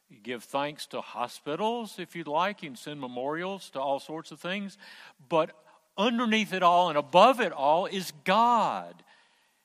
you 0.08 0.18
give 0.22 0.42
thanks 0.44 0.86
to 0.88 1.00
hospitals 1.00 1.96
if 1.98 2.16
you'd 2.16 2.26
like. 2.26 2.62
You 2.62 2.70
can 2.70 2.76
send 2.76 3.00
memorials 3.00 3.70
to 3.70 3.80
all 3.80 4.00
sorts 4.00 4.32
of 4.32 4.40
things. 4.40 4.76
But 5.28 5.52
underneath 5.96 6.52
it 6.52 6.64
all 6.64 6.88
and 6.88 6.98
above 6.98 7.40
it 7.40 7.52
all 7.52 7.86
is 7.86 8.12
God. 8.24 9.04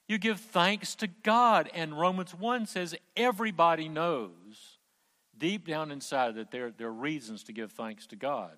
You 0.07 0.19
give 0.19 0.39
thanks 0.39 0.93
to 0.95 1.07
God. 1.07 1.69
And 1.73 1.99
Romans 1.99 2.35
1 2.35 2.67
says 2.67 2.93
everybody 3.17 3.89
knows 3.89 4.74
deep 5.37 5.67
down 5.67 5.91
inside 5.91 6.35
that 6.35 6.51
there, 6.51 6.71
there 6.71 6.87
are 6.87 6.93
reasons 6.93 7.43
to 7.43 7.53
give 7.53 7.71
thanks 7.71 8.07
to 8.07 8.15
God. 8.15 8.51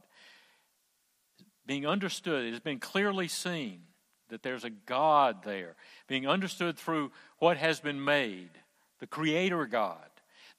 Being 1.65 1.86
understood, 1.86 2.46
it 2.46 2.51
has 2.51 2.60
been 2.60 2.79
clearly 2.79 3.27
seen 3.27 3.81
that 4.29 4.43
there's 4.43 4.63
a 4.63 4.69
God 4.69 5.43
there. 5.43 5.75
Being 6.07 6.27
understood 6.27 6.77
through 6.77 7.12
what 7.39 7.57
has 7.57 7.79
been 7.79 8.03
made, 8.03 8.50
the 9.00 9.07
Creator 9.07 9.65
God. 9.67 10.00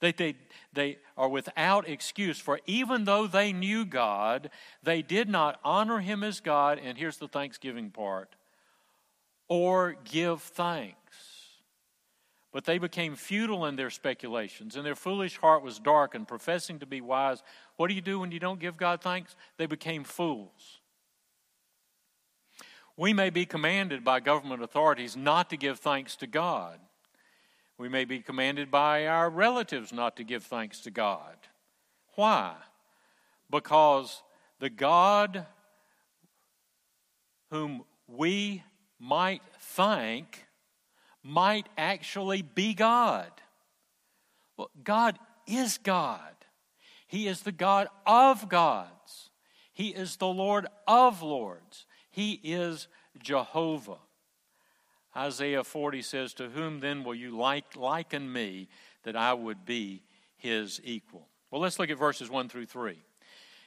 That 0.01 0.17
they, 0.17 0.35
they 0.71 0.97
are 1.17 1.27
without 1.27 1.89
excuse, 1.89 2.39
for 2.39 2.59
even 2.65 3.03
though 3.03 3.27
they 3.27 3.51
knew 3.51 3.85
God, 3.85 4.49
they 4.81 5.01
did 5.01 5.27
not 5.27 5.59
honor 5.63 5.99
him 5.99 6.23
as 6.23 6.39
God, 6.39 6.79
and 6.81 6.97
here's 6.97 7.17
the 7.17 7.27
thanksgiving 7.27 7.89
part, 7.89 8.35
or 9.49 9.97
give 10.05 10.41
thanks. 10.41 10.95
But 12.51 12.65
they 12.65 12.79
became 12.79 13.15
futile 13.15 13.65
in 13.65 13.75
their 13.75 13.91
speculations, 13.91 14.75
and 14.75 14.85
their 14.85 14.95
foolish 14.95 15.37
heart 15.37 15.61
was 15.61 15.77
darkened, 15.77 16.27
professing 16.27 16.79
to 16.79 16.85
be 16.85 16.99
wise. 16.99 17.43
What 17.75 17.89
do 17.89 17.93
you 17.93 18.01
do 18.01 18.19
when 18.19 18.31
you 18.31 18.39
don't 18.39 18.59
give 18.59 18.75
God 18.75 19.01
thanks? 19.01 19.35
They 19.57 19.67
became 19.67 20.03
fools. 20.03 20.79
We 22.97 23.13
may 23.13 23.29
be 23.29 23.45
commanded 23.45 24.03
by 24.03 24.19
government 24.19 24.63
authorities 24.63 25.15
not 25.15 25.49
to 25.51 25.57
give 25.57 25.79
thanks 25.79 26.15
to 26.17 26.27
God. 26.27 26.79
We 27.77 27.87
may 27.87 28.03
be 28.03 28.19
commanded 28.19 28.69
by 28.69 29.07
our 29.07 29.29
relatives 29.29 29.93
not 29.93 30.17
to 30.17 30.23
give 30.25 30.43
thanks 30.43 30.81
to 30.81 30.91
God. 30.91 31.35
Why? 32.15 32.55
Because 33.49 34.21
the 34.59 34.69
God 34.69 35.45
whom 37.51 37.83
we 38.07 38.63
might 38.99 39.43
thank 39.59 40.45
might 41.23 41.67
actually 41.77 42.41
be 42.41 42.73
God. 42.73 43.31
Well, 44.57 44.69
God 44.83 45.17
is 45.47 45.77
God. 45.77 46.21
He 47.07 47.27
is 47.27 47.41
the 47.41 47.51
God 47.51 47.87
of 48.05 48.49
gods. 48.49 49.29
He 49.73 49.89
is 49.89 50.17
the 50.17 50.27
Lord 50.27 50.67
of 50.87 51.21
lords. 51.21 51.85
He 52.11 52.39
is 52.43 52.87
Jehovah. 53.21 53.97
Isaiah 55.15 55.63
40 55.63 56.01
says, 56.01 56.33
To 56.33 56.49
whom 56.49 56.79
then 56.79 57.03
will 57.03 57.15
you 57.15 57.35
like, 57.35 57.75
liken 57.75 58.31
me 58.31 58.67
that 59.03 59.15
I 59.15 59.33
would 59.33 59.65
be 59.65 60.03
his 60.37 60.79
equal? 60.83 61.27
Well, 61.49 61.61
let's 61.61 61.79
look 61.79 61.89
at 61.89 61.97
verses 61.97 62.29
1 62.29 62.49
through 62.49 62.67
3. 62.67 62.97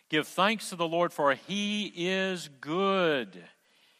Give 0.08 0.26
thanks 0.26 0.68
to 0.68 0.76
the 0.76 0.86
Lord, 0.86 1.12
for 1.12 1.34
he 1.34 1.92
is 1.96 2.48
good. 2.60 3.42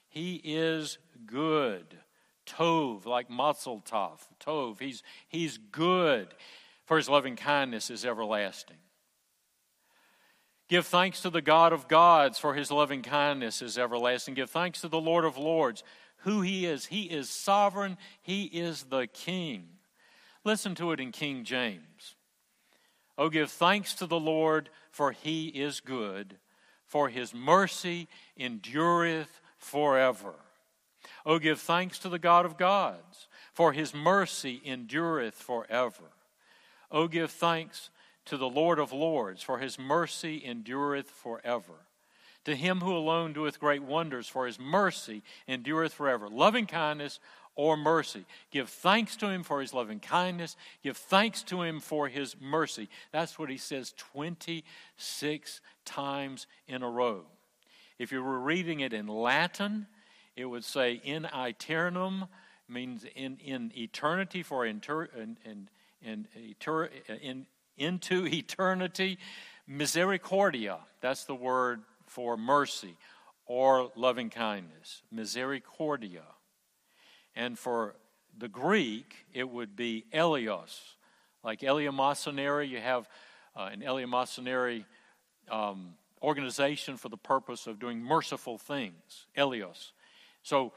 He 0.09 0.41
is 0.45 0.99
good. 1.27 1.99
Tov, 2.47 3.07
like 3.07 3.31
Mazel 3.31 3.81
Tov. 3.81 4.21
Tov, 4.41 4.81
he's, 4.81 5.03
he's 5.29 5.59
good, 5.59 6.29
for 6.85 6.97
his 6.97 7.09
loving 7.09 7.37
kindness 7.37 7.91
is 7.91 8.05
everlasting. 8.05 8.77
Give 10.69 10.87
thanks 10.87 11.21
to 11.23 11.31
the 11.31 11.43
God 11.43 11.73
of 11.73 11.89
gods, 11.89 12.39
for 12.39 12.55
his 12.55 12.71
loving 12.71 13.03
kindness 13.03 13.61
is 13.61 13.77
everlasting. 13.77 14.35
Give 14.35 14.49
thanks 14.49 14.81
to 14.81 14.89
the 14.89 15.01
Lord 15.01 15.25
of 15.25 15.37
lords, 15.37 15.85
who 16.19 16.41
he 16.41 16.65
is. 16.67 16.87
He 16.87 17.03
is 17.03 17.29
sovereign, 17.29 17.99
he 18.23 18.45
is 18.45 18.85
the 18.85 19.07
king. 19.07 19.69
Listen 20.45 20.75
to 20.77 20.93
it 20.93 21.01
in 21.01 21.13
King 21.13 21.45
James. 21.45 22.17
Oh, 23.19 23.29
give 23.29 23.51
thanks 23.51 23.95
to 23.95 24.07
the 24.07 24.19
Lord, 24.19 24.71
for 24.91 25.13
he 25.13 25.49
is 25.49 25.81
good, 25.81 26.39
for 26.87 27.09
his 27.09 27.35
mercy 27.35 28.09
endureth 28.37 29.41
forever. 29.59 30.35
Oh, 31.25 31.39
give 31.39 31.61
thanks 31.61 31.99
to 32.01 32.09
the 32.09 32.19
God 32.19 32.45
of 32.45 32.57
gods, 32.57 33.29
for 33.53 33.73
his 33.73 33.95
mercy 33.95 34.61
endureth 34.65 35.35
forever. 35.35 36.11
Oh, 36.91 37.09
give 37.09 37.31
thanks 37.31 37.91
to 38.27 38.37
the 38.37 38.49
Lord 38.49 38.79
of 38.79 38.93
lords, 38.93 39.43
for 39.43 39.59
his 39.59 39.79
mercy 39.79 40.43
endureth 40.45 41.11
forever. 41.11 41.87
To 42.45 42.57
him 42.57 42.81
who 42.81 42.97
alone 42.97 43.33
doeth 43.33 43.61
great 43.61 43.83
wonders, 43.83 44.27
for 44.29 44.47
his 44.47 44.59
mercy 44.59 45.23
endureth 45.47 45.95
forever. 45.95 46.29
Loving 46.29 46.67
kindness 46.67 47.21
or 47.55 47.77
mercy. 47.77 48.25
Give 48.51 48.69
thanks 48.69 49.17
to 49.17 49.29
him 49.29 49.43
for 49.43 49.61
his 49.61 49.73
loving 49.73 50.01
kindness. 50.01 50.57
Give 50.83 50.97
thanks 50.97 51.43
to 51.45 51.63
him 51.63 51.81
for 51.81 52.09
his 52.09 52.35
mercy. 52.41 52.89
That's 53.13 53.39
what 53.39 53.51
he 53.51 53.59
says 53.59 53.95
26 53.97 55.61
times 55.85 56.47
in 56.67 56.83
a 56.83 56.91
row. 56.91 57.27
If 57.99 58.11
you 58.11 58.23
were 58.25 58.41
reading 58.41 58.81
it 58.81 58.93
in 58.93 59.07
Latin, 59.07 59.87
it 60.37 60.47
would 60.47 60.65
say 60.65 61.01
in 61.05 61.27
aeternum, 61.27 62.27
means 62.69 63.05
in, 63.15 63.37
in 63.39 63.73
eternity 63.77 64.43
for 64.43 64.65
inter, 64.65 65.05
in, 65.05 65.37
in, 65.45 65.69
in, 66.03 66.27
in, 67.21 67.47
into 67.77 68.27
eternity. 68.27 69.19
Misericordia, 69.67 70.79
that's 71.01 71.25
the 71.25 71.35
word 71.35 71.83
for 72.07 72.37
mercy 72.37 72.97
or 73.47 73.91
loving 73.97 74.31
kindness. 74.31 75.03
Misericordia. 75.11 76.23
And 77.35 77.59
for 77.59 77.95
the 78.37 78.49
Greek, 78.49 79.27
it 79.33 79.49
would 79.49 79.77
be 79.77 80.05
eleos. 80.13 80.79
Like 81.45 81.61
eleemosynary, 81.61 82.69
you 82.69 82.79
have 82.79 83.09
uh, 83.57 83.69
an 83.73 83.81
eleemosynary 83.81 84.85
um, 85.51 85.95
organization 86.23 86.97
for 86.97 87.09
the 87.09 87.17
purpose 87.17 87.67
of 87.67 87.79
doing 87.79 88.01
merciful 88.01 88.59
things. 88.59 89.27
Eleos. 89.37 89.93
So 90.43 90.73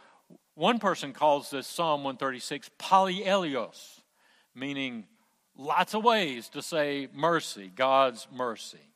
one 0.56 0.80
person 0.80 1.14
calls 1.14 1.50
this 1.50 1.68
Psalm 1.68 2.04
136 2.04 2.70
polyeleos, 2.80 4.02
meaning 4.54 5.06
lots 5.58 5.94
of 5.94 6.04
ways 6.04 6.50
to 6.50 6.62
say 6.62 7.08
mercy, 7.14 7.72
God's 7.76 8.28
mercy. 8.32 8.92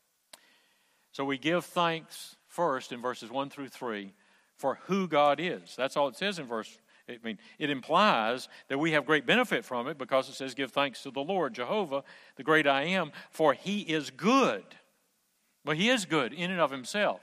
So 1.11 1.25
we 1.25 1.38
give 1.38 1.65
thanks 1.65 2.35
first 2.47 2.91
in 2.91 3.01
verses 3.01 3.29
1 3.29 3.49
through 3.49 3.69
3 3.69 4.13
for 4.55 4.79
who 4.86 5.08
God 5.08 5.39
is. 5.39 5.75
That's 5.75 5.97
all 5.97 6.08
it 6.08 6.17
says 6.17 6.39
in 6.39 6.45
verse 6.45 6.77
I 7.10 7.17
mean, 7.23 7.39
it 7.58 7.69
implies 7.69 8.47
that 8.67 8.77
we 8.77 8.91
have 8.91 9.05
great 9.05 9.25
benefit 9.25 9.65
from 9.65 9.88
it 9.88 9.97
because 9.97 10.29
it 10.29 10.36
says, 10.36 10.53
Give 10.53 10.71
thanks 10.71 11.01
to 11.03 11.12
the 11.12 11.21
Lord, 11.21 11.53
Jehovah, 11.53 12.03
the 12.36 12.43
great 12.43 12.67
I 12.67 12.84
am, 12.84 13.12
for 13.32 13.53
he 13.53 13.82
is 13.82 14.12
good. 14.12 14.63
Well, 15.65 15.75
he 15.75 15.89
is 15.89 16.05
good 16.05 16.34
in 16.34 16.51
and 16.51 16.62
of 16.62 16.71
himself. 16.71 17.21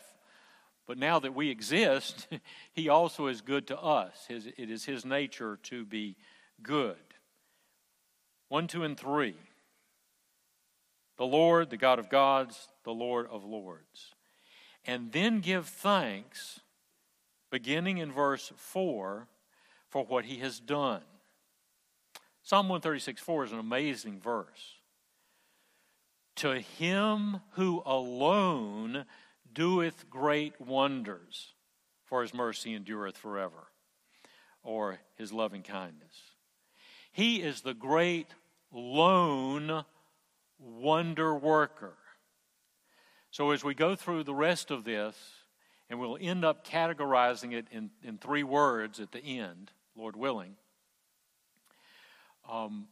But 0.87 0.99
now 0.99 1.19
that 1.19 1.35
we 1.35 1.51
exist, 1.51 2.29
he 2.73 2.89
also 2.89 3.27
is 3.27 3.41
good 3.41 3.67
to 3.69 3.79
us. 3.79 4.25
His, 4.29 4.47
it 4.47 4.71
is 4.71 4.85
his 4.85 5.05
nature 5.05 5.59
to 5.65 5.85
be 5.85 6.17
good. 6.63 6.97
1, 8.49 8.69
2, 8.69 8.85
and 8.85 8.97
3. 8.97 9.35
The 11.17 11.27
Lord, 11.27 11.71
the 11.71 11.77
God 11.77 11.99
of 11.99 12.09
gods, 12.09 12.69
the 12.85 12.93
Lord 12.93 13.27
of 13.31 13.45
lords. 13.45 14.15
And 14.85 15.11
then 15.11 15.41
give 15.41 15.67
thanks, 15.67 16.61
beginning 17.51 17.99
in 17.99 18.13
verse 18.13 18.53
4, 18.57 19.27
for 19.89 20.05
what 20.05 20.27
he 20.27 20.39
has 20.39 20.61
done. 20.61 21.03
Psalm 22.43 22.69
136 22.69 23.21
4 23.21 23.45
is 23.47 23.53
an 23.53 23.59
amazing 23.59 24.21
verse. 24.21 24.79
To 26.37 26.61
him 26.61 27.41
who 27.53 27.83
alone 27.85 29.07
doeth 29.57 30.09
great 30.09 30.61
wonders, 30.61 31.55
for 32.05 32.23
his 32.23 32.33
mercy 32.33 32.75
endureth 32.75 33.17
forever, 33.17 33.67
or 34.63 35.01
his 35.17 35.33
loving 35.33 35.63
kindness. 35.63 36.15
He 37.11 37.43
is 37.43 37.63
the 37.63 37.75
great 37.75 38.29
lone 38.71 39.85
wonder 40.59 41.35
worker. 41.35 41.97
So, 43.31 43.51
as 43.51 43.65
we 43.65 43.75
go 43.75 43.97
through 43.97 44.25
the 44.25 44.35
rest 44.35 44.71
of 44.71 44.85
this, 44.85 45.17
and 45.89 45.99
we'll 45.99 46.19
end 46.21 46.45
up 46.45 46.67
categorizing 46.67 47.53
it 47.53 47.67
in, 47.71 47.91
in 48.03 48.19
three 48.19 48.43
words 48.43 49.01
at 49.01 49.13
the 49.13 49.39
end, 49.39 49.71
Lord 49.97 50.17
willing, 50.17 50.57
um, 52.49 52.89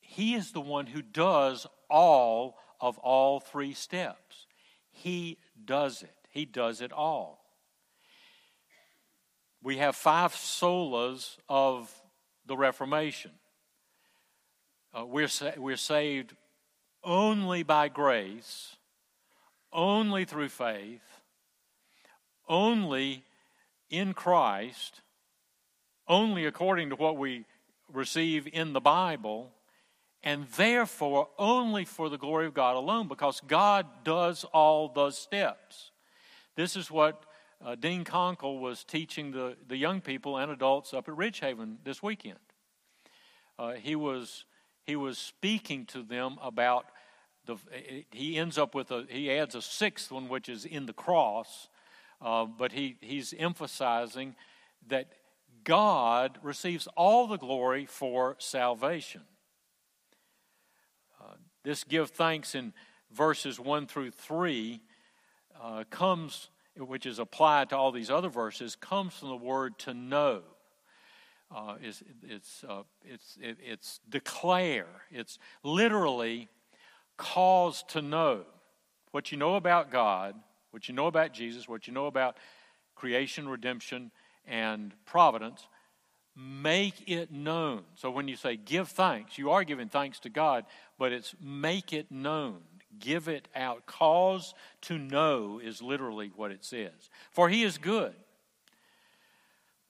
He 0.00 0.34
is 0.34 0.52
the 0.52 0.60
one 0.60 0.86
who 0.86 1.00
does 1.00 1.66
all 1.88 2.58
of 2.80 2.98
all 2.98 3.40
three 3.40 3.72
steps. 3.72 4.46
He 4.92 5.38
does 5.64 6.02
it, 6.02 6.14
He 6.30 6.44
does 6.44 6.80
it 6.80 6.92
all. 6.92 7.40
We 9.62 9.78
have 9.78 9.96
five 9.96 10.32
solas 10.32 11.36
of 11.48 11.92
the 12.46 12.56
Reformation. 12.56 13.32
Uh, 14.92 15.06
we're, 15.06 15.28
sa- 15.28 15.52
we're 15.56 15.76
saved 15.76 16.34
only 17.04 17.62
by 17.62 17.88
grace, 17.88 18.76
only 19.72 20.24
through 20.24 20.48
faith, 20.48 21.22
only 22.48 23.24
in 23.88 24.14
Christ, 24.14 25.00
only 26.08 26.44
according 26.44 26.90
to 26.90 26.96
what 26.96 27.16
we 27.16 27.44
receive 27.92 28.48
in 28.52 28.72
the 28.72 28.80
Bible, 28.80 29.52
and 30.22 30.46
therefore 30.56 31.28
only 31.38 31.84
for 31.84 32.08
the 32.08 32.18
glory 32.18 32.46
of 32.46 32.54
God 32.54 32.76
alone, 32.76 33.08
because 33.08 33.40
God 33.46 33.86
does 34.04 34.44
all 34.52 34.88
those 34.88 35.18
steps. 35.18 35.90
This 36.54 36.76
is 36.76 36.90
what 36.90 37.24
uh, 37.64 37.74
Dean 37.74 38.04
Conkle 38.04 38.60
was 38.60 38.84
teaching 38.84 39.32
the, 39.32 39.56
the 39.66 39.76
young 39.76 40.00
people 40.00 40.36
and 40.36 40.50
adults 40.50 40.92
up 40.92 41.08
at 41.08 41.14
Ridgehaven 41.14 41.76
this 41.84 42.02
weekend. 42.02 42.38
Uh, 43.58 43.72
he 43.72 43.96
was 43.96 44.44
he 44.84 44.96
was 44.96 45.18
speaking 45.18 45.86
to 45.86 46.02
them 46.02 46.38
about 46.42 46.86
the. 47.46 47.56
He 48.10 48.36
ends 48.36 48.58
up 48.58 48.74
with 48.74 48.90
a. 48.90 49.06
He 49.08 49.30
adds 49.30 49.54
a 49.54 49.62
sixth 49.62 50.10
one, 50.10 50.28
which 50.28 50.48
is 50.48 50.64
in 50.64 50.86
the 50.86 50.92
cross, 50.92 51.68
uh, 52.20 52.46
but 52.46 52.72
he 52.72 52.96
he's 53.00 53.32
emphasizing 53.38 54.34
that 54.88 55.12
God 55.62 56.38
receives 56.42 56.88
all 56.96 57.28
the 57.28 57.36
glory 57.36 57.86
for 57.86 58.34
salvation. 58.38 59.22
This 61.64 61.84
give 61.84 62.10
thanks 62.10 62.54
in 62.54 62.72
verses 63.12 63.60
1 63.60 63.86
through 63.86 64.10
3 64.10 64.80
uh, 65.60 65.84
comes, 65.90 66.48
which 66.76 67.06
is 67.06 67.18
applied 67.18 67.70
to 67.70 67.76
all 67.76 67.92
these 67.92 68.10
other 68.10 68.28
verses, 68.28 68.74
comes 68.74 69.14
from 69.14 69.28
the 69.28 69.36
word 69.36 69.78
to 69.80 69.94
know. 69.94 70.42
Uh, 71.54 71.74
it's, 71.82 72.02
it's, 72.22 72.64
uh, 72.68 72.82
it's, 73.04 73.36
it, 73.40 73.58
it's 73.62 74.00
declare. 74.08 74.86
It's 75.10 75.38
literally 75.62 76.48
cause 77.16 77.84
to 77.88 78.02
know. 78.02 78.44
What 79.10 79.30
you 79.30 79.38
know 79.38 79.56
about 79.56 79.90
God, 79.90 80.34
what 80.70 80.88
you 80.88 80.94
know 80.94 81.06
about 81.06 81.34
Jesus, 81.34 81.68
what 81.68 81.86
you 81.86 81.92
know 81.92 82.06
about 82.06 82.38
creation, 82.94 83.48
redemption, 83.48 84.10
and 84.46 84.94
providence, 85.04 85.68
make 86.36 87.08
it 87.08 87.30
known. 87.30 87.82
So 87.94 88.10
when 88.10 88.28
you 88.28 88.36
say 88.36 88.56
give 88.56 88.88
thanks, 88.88 89.38
you 89.38 89.50
are 89.50 89.64
giving 89.64 89.88
thanks 89.88 90.18
to 90.20 90.30
God, 90.30 90.64
but 90.98 91.12
it's 91.12 91.34
make 91.40 91.92
it 91.92 92.10
known. 92.10 92.60
Give 92.98 93.28
it 93.28 93.48
out. 93.54 93.86
Cause 93.86 94.54
to 94.82 94.98
know 94.98 95.60
is 95.62 95.82
literally 95.82 96.30
what 96.34 96.50
it 96.50 96.64
says. 96.64 97.10
For 97.30 97.48
he 97.48 97.62
is 97.62 97.78
good. 97.78 98.14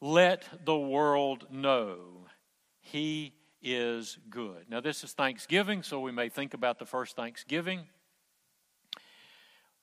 Let 0.00 0.64
the 0.64 0.78
world 0.78 1.46
know 1.50 1.98
he 2.81 3.35
is 3.62 4.18
good. 4.28 4.66
Now, 4.68 4.81
this 4.81 5.05
is 5.05 5.12
Thanksgiving, 5.12 5.83
so 5.83 6.00
we 6.00 6.11
may 6.11 6.28
think 6.28 6.55
about 6.55 6.78
the 6.78 6.87
first 6.87 7.14
Thanksgiving. 7.14 7.83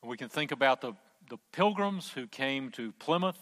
We 0.04 0.18
can 0.18 0.30
think 0.30 0.52
about 0.52 0.82
the, 0.82 0.94
the 1.30 1.38
pilgrims 1.52 2.12
who 2.12 2.28
came 2.28 2.72
to 2.72 2.92
Plymouth. 2.94 3.40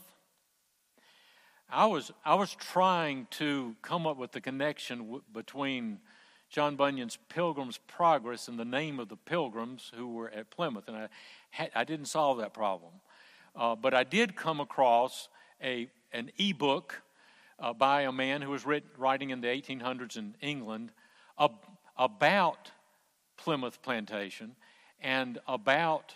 I 1.70 1.86
was, 1.88 2.12
I 2.24 2.36
was 2.36 2.56
trying 2.56 3.28
to 3.32 3.76
come 3.82 4.08
up 4.08 4.18
with 4.18 4.32
the 4.32 4.40
connection 4.40 5.00
w- 5.00 5.22
between 5.34 6.00
John 6.50 6.78
Bunyan's 6.78 7.18
Pilgrim's 7.28 7.78
Progress 7.78 8.48
and 8.48 8.58
the 8.58 8.64
name 8.64 9.00
of 9.00 9.10
the 9.10 9.18
pilgrims 9.18 9.92
who 9.94 10.14
were 10.14 10.30
at 10.30 10.50
Plymouth, 10.50 10.88
and 10.88 10.96
I, 10.96 11.10
I 11.76 11.84
didn't 11.84 12.06
solve 12.06 12.38
that 12.38 12.54
problem. 12.54 12.94
Uh, 13.54 13.76
but 13.76 13.94
I 13.94 14.06
did 14.06 14.38
come 14.38 14.62
across 14.62 15.28
a, 15.62 15.90
an 16.14 16.32
e-book 16.38 17.02
uh, 17.60 17.74
by 17.74 18.04
a 18.04 18.14
man 18.14 18.42
who 18.42 18.52
was 18.52 18.66
writ, 18.66 18.86
writing 18.98 19.32
in 19.32 19.42
the 19.42 19.48
1800s 19.48 20.16
in 20.16 20.36
England 20.42 20.92
ab- 21.38 21.66
about 21.98 22.72
Plymouth 23.36 23.82
Plantation 23.82 24.56
and 25.02 25.40
about 25.48 26.14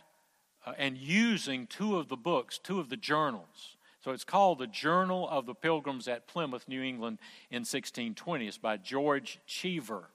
uh, 0.65 0.73
and 0.77 0.97
using 0.97 1.67
two 1.67 1.97
of 1.97 2.07
the 2.07 2.15
books, 2.15 2.57
two 2.57 2.79
of 2.79 2.89
the 2.89 2.97
journals. 2.97 3.75
So 4.03 4.11
it's 4.11 4.23
called 4.23 4.57
the 4.57 4.67
Journal 4.67 5.29
of 5.29 5.45
the 5.45 5.53
Pilgrims 5.53 6.07
at 6.07 6.27
Plymouth, 6.27 6.67
New 6.67 6.81
England 6.81 7.19
in 7.51 7.59
1620. 7.59 8.47
It's 8.47 8.57
by 8.57 8.77
George 8.77 9.39
Cheever 9.45 10.09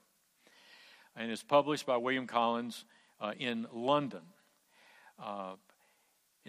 and 1.15 1.31
is 1.31 1.41
published 1.41 1.85
by 1.85 1.97
William 1.97 2.27
Collins 2.27 2.85
uh, 3.21 3.31
in 3.39 3.65
London. 3.73 4.21
Uh, 5.21 5.53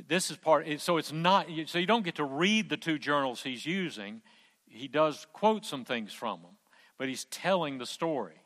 this 0.09 0.31
is 0.31 0.37
part, 0.37 0.67
so 0.81 0.97
it's 0.97 1.13
not, 1.13 1.47
so 1.67 1.79
you 1.79 1.87
don't 1.87 2.05
get 2.05 2.17
to 2.17 2.25
read 2.25 2.69
the 2.69 2.77
two 2.77 2.99
journals 2.99 3.43
he's 3.43 3.65
using. 3.65 4.21
He 4.67 4.89
does 4.89 5.27
quote 5.33 5.65
some 5.65 5.85
things 5.85 6.13
from 6.13 6.43
them, 6.43 6.57
but 6.99 7.09
he's 7.09 7.25
telling 7.27 7.79
the 7.79 7.87
story. 7.87 8.43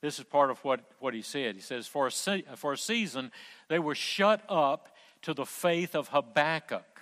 This 0.00 0.18
is 0.18 0.24
part 0.24 0.50
of 0.50 0.58
what, 0.60 0.80
what 1.00 1.14
he 1.14 1.22
said. 1.22 1.54
He 1.54 1.60
says, 1.60 1.86
for 1.86 2.06
a, 2.06 2.12
se- 2.12 2.44
for 2.56 2.72
a 2.74 2.78
season, 2.78 3.32
they 3.68 3.78
were 3.78 3.94
shut 3.94 4.42
up 4.48 4.94
to 5.22 5.34
the 5.34 5.46
faith 5.46 5.94
of 5.94 6.08
Habakkuk. 6.08 6.93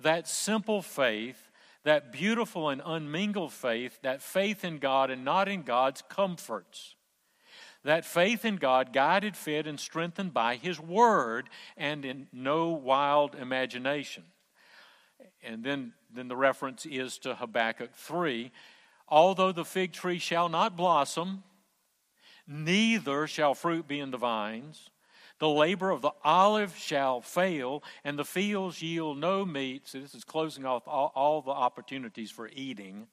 That 0.00 0.28
simple 0.28 0.82
faith, 0.82 1.50
that 1.84 2.12
beautiful 2.12 2.68
and 2.68 2.82
unmingled 2.84 3.52
faith, 3.52 3.98
that 4.02 4.22
faith 4.22 4.64
in 4.64 4.78
God 4.78 5.10
and 5.10 5.24
not 5.24 5.48
in 5.48 5.62
God's 5.62 6.02
comforts. 6.08 6.96
That 7.84 8.06
faith 8.06 8.44
in 8.44 8.56
God, 8.56 8.92
guided, 8.92 9.36
fed, 9.36 9.66
and 9.66 9.78
strengthened 9.78 10.32
by 10.32 10.56
His 10.56 10.80
Word 10.80 11.50
and 11.76 12.04
in 12.04 12.28
no 12.32 12.68
wild 12.68 13.34
imagination. 13.34 14.24
And 15.42 15.62
then, 15.62 15.92
then 16.12 16.28
the 16.28 16.36
reference 16.36 16.86
is 16.86 17.18
to 17.18 17.34
Habakkuk 17.34 17.94
3 17.94 18.50
Although 19.06 19.52
the 19.52 19.66
fig 19.66 19.92
tree 19.92 20.18
shall 20.18 20.48
not 20.48 20.76
blossom, 20.76 21.42
neither 22.46 23.26
shall 23.26 23.54
fruit 23.54 23.86
be 23.86 24.00
in 24.00 24.10
the 24.10 24.16
vines. 24.16 24.88
The 25.44 25.50
labor 25.50 25.90
of 25.90 26.00
the 26.00 26.12
olive 26.24 26.74
shall 26.74 27.20
fail, 27.20 27.82
and 28.02 28.18
the 28.18 28.24
fields 28.24 28.80
yield 28.80 29.18
no 29.18 29.44
meat. 29.44 29.86
So, 29.86 30.00
this 30.00 30.14
is 30.14 30.24
closing 30.24 30.64
off 30.64 30.88
all, 30.88 31.12
all 31.14 31.42
the 31.42 31.50
opportunities 31.50 32.30
for 32.30 32.48
eating. 32.48 33.08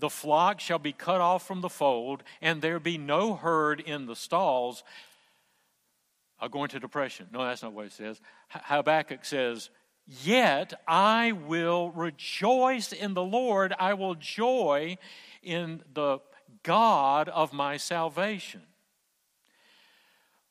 The 0.00 0.10
flock 0.10 0.58
shall 0.58 0.80
be 0.80 0.92
cut 0.92 1.20
off 1.20 1.46
from 1.46 1.60
the 1.60 1.68
fold, 1.68 2.24
and 2.42 2.60
there 2.60 2.80
be 2.80 2.98
no 2.98 3.36
herd 3.36 3.78
in 3.78 4.06
the 4.06 4.16
stalls. 4.16 4.82
I'll 6.40 6.48
go 6.48 6.64
into 6.64 6.80
depression. 6.80 7.28
No, 7.32 7.44
that's 7.44 7.62
not 7.62 7.74
what 7.74 7.86
it 7.86 7.92
says. 7.92 8.20
Habakkuk 8.48 9.24
says, 9.24 9.70
Yet 10.08 10.82
I 10.88 11.30
will 11.30 11.92
rejoice 11.92 12.92
in 12.92 13.14
the 13.14 13.22
Lord, 13.22 13.72
I 13.78 13.94
will 13.94 14.16
joy 14.16 14.98
in 15.44 15.84
the 15.94 16.18
God 16.64 17.28
of 17.28 17.52
my 17.52 17.76
salvation. 17.76 18.62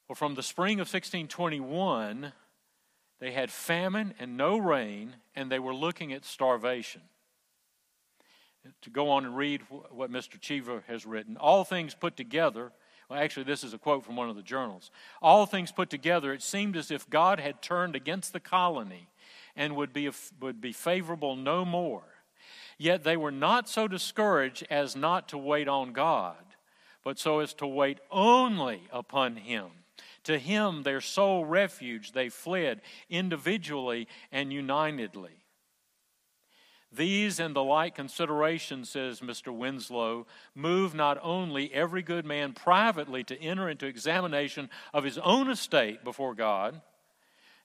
Well, 0.09 0.15
from 0.15 0.33
the 0.33 0.41
spring 0.41 0.79
of 0.79 0.91
1621, 0.91 2.33
they 3.19 3.31
had 3.31 3.51
famine 3.51 4.15
and 4.19 4.35
no 4.35 4.57
rain, 4.57 5.17
and 5.35 5.51
they 5.51 5.59
were 5.59 5.75
looking 5.75 6.13
at 6.13 6.25
starvation. 6.25 7.01
To 8.81 8.89
go 8.89 9.11
on 9.11 9.23
and 9.23 9.37
read 9.37 9.61
what 9.69 10.11
Mr. 10.11 10.41
Cheever 10.41 10.83
has 10.87 11.05
written, 11.05 11.37
all 11.37 11.63
things 11.63 11.93
put 11.93 12.17
together, 12.17 12.71
well, 13.07 13.19
actually, 13.19 13.43
this 13.43 13.63
is 13.63 13.75
a 13.75 13.77
quote 13.77 14.03
from 14.03 14.15
one 14.15 14.31
of 14.31 14.35
the 14.35 14.41
journals. 14.41 14.89
All 15.21 15.45
things 15.45 15.71
put 15.71 15.91
together, 15.91 16.33
it 16.33 16.41
seemed 16.41 16.75
as 16.75 16.89
if 16.89 17.07
God 17.07 17.39
had 17.39 17.61
turned 17.61 17.95
against 17.95 18.33
the 18.33 18.39
colony 18.39 19.09
and 19.55 19.75
would 19.75 19.93
be, 19.93 20.09
would 20.41 20.59
be 20.59 20.73
favorable 20.73 21.35
no 21.35 21.63
more. 21.63 22.03
Yet 22.79 23.03
they 23.03 23.15
were 23.15 23.31
not 23.31 23.69
so 23.69 23.87
discouraged 23.87 24.65
as 24.71 24.95
not 24.95 25.29
to 25.29 25.37
wait 25.37 25.67
on 25.67 25.93
God, 25.93 26.43
but 27.03 27.19
so 27.19 27.39
as 27.39 27.53
to 27.55 27.67
wait 27.67 27.99
only 28.09 28.87
upon 28.91 29.35
Him. 29.35 29.69
To 30.23 30.37
Him, 30.37 30.83
their 30.83 31.01
sole 31.01 31.45
refuge, 31.45 32.11
they 32.11 32.29
fled 32.29 32.81
individually 33.09 34.07
and 34.31 34.51
unitedly. 34.51 35.39
These 36.91 37.39
and 37.39 37.55
the 37.55 37.63
like 37.63 37.93
considerations, 37.93 38.89
says 38.89 39.19
Mr. 39.19 39.55
Winslow, 39.55 40.25
move 40.55 40.95
not 40.95 41.19
only 41.21 41.71
every 41.71 42.01
good 42.01 42.25
man 42.25 42.53
privately 42.53 43.23
to 43.25 43.39
enter 43.39 43.69
into 43.69 43.85
examination 43.85 44.69
of 44.91 45.03
his 45.03 45.19
own 45.19 45.51
estate 45.51 46.03
before 46.03 46.33
God, 46.33 46.81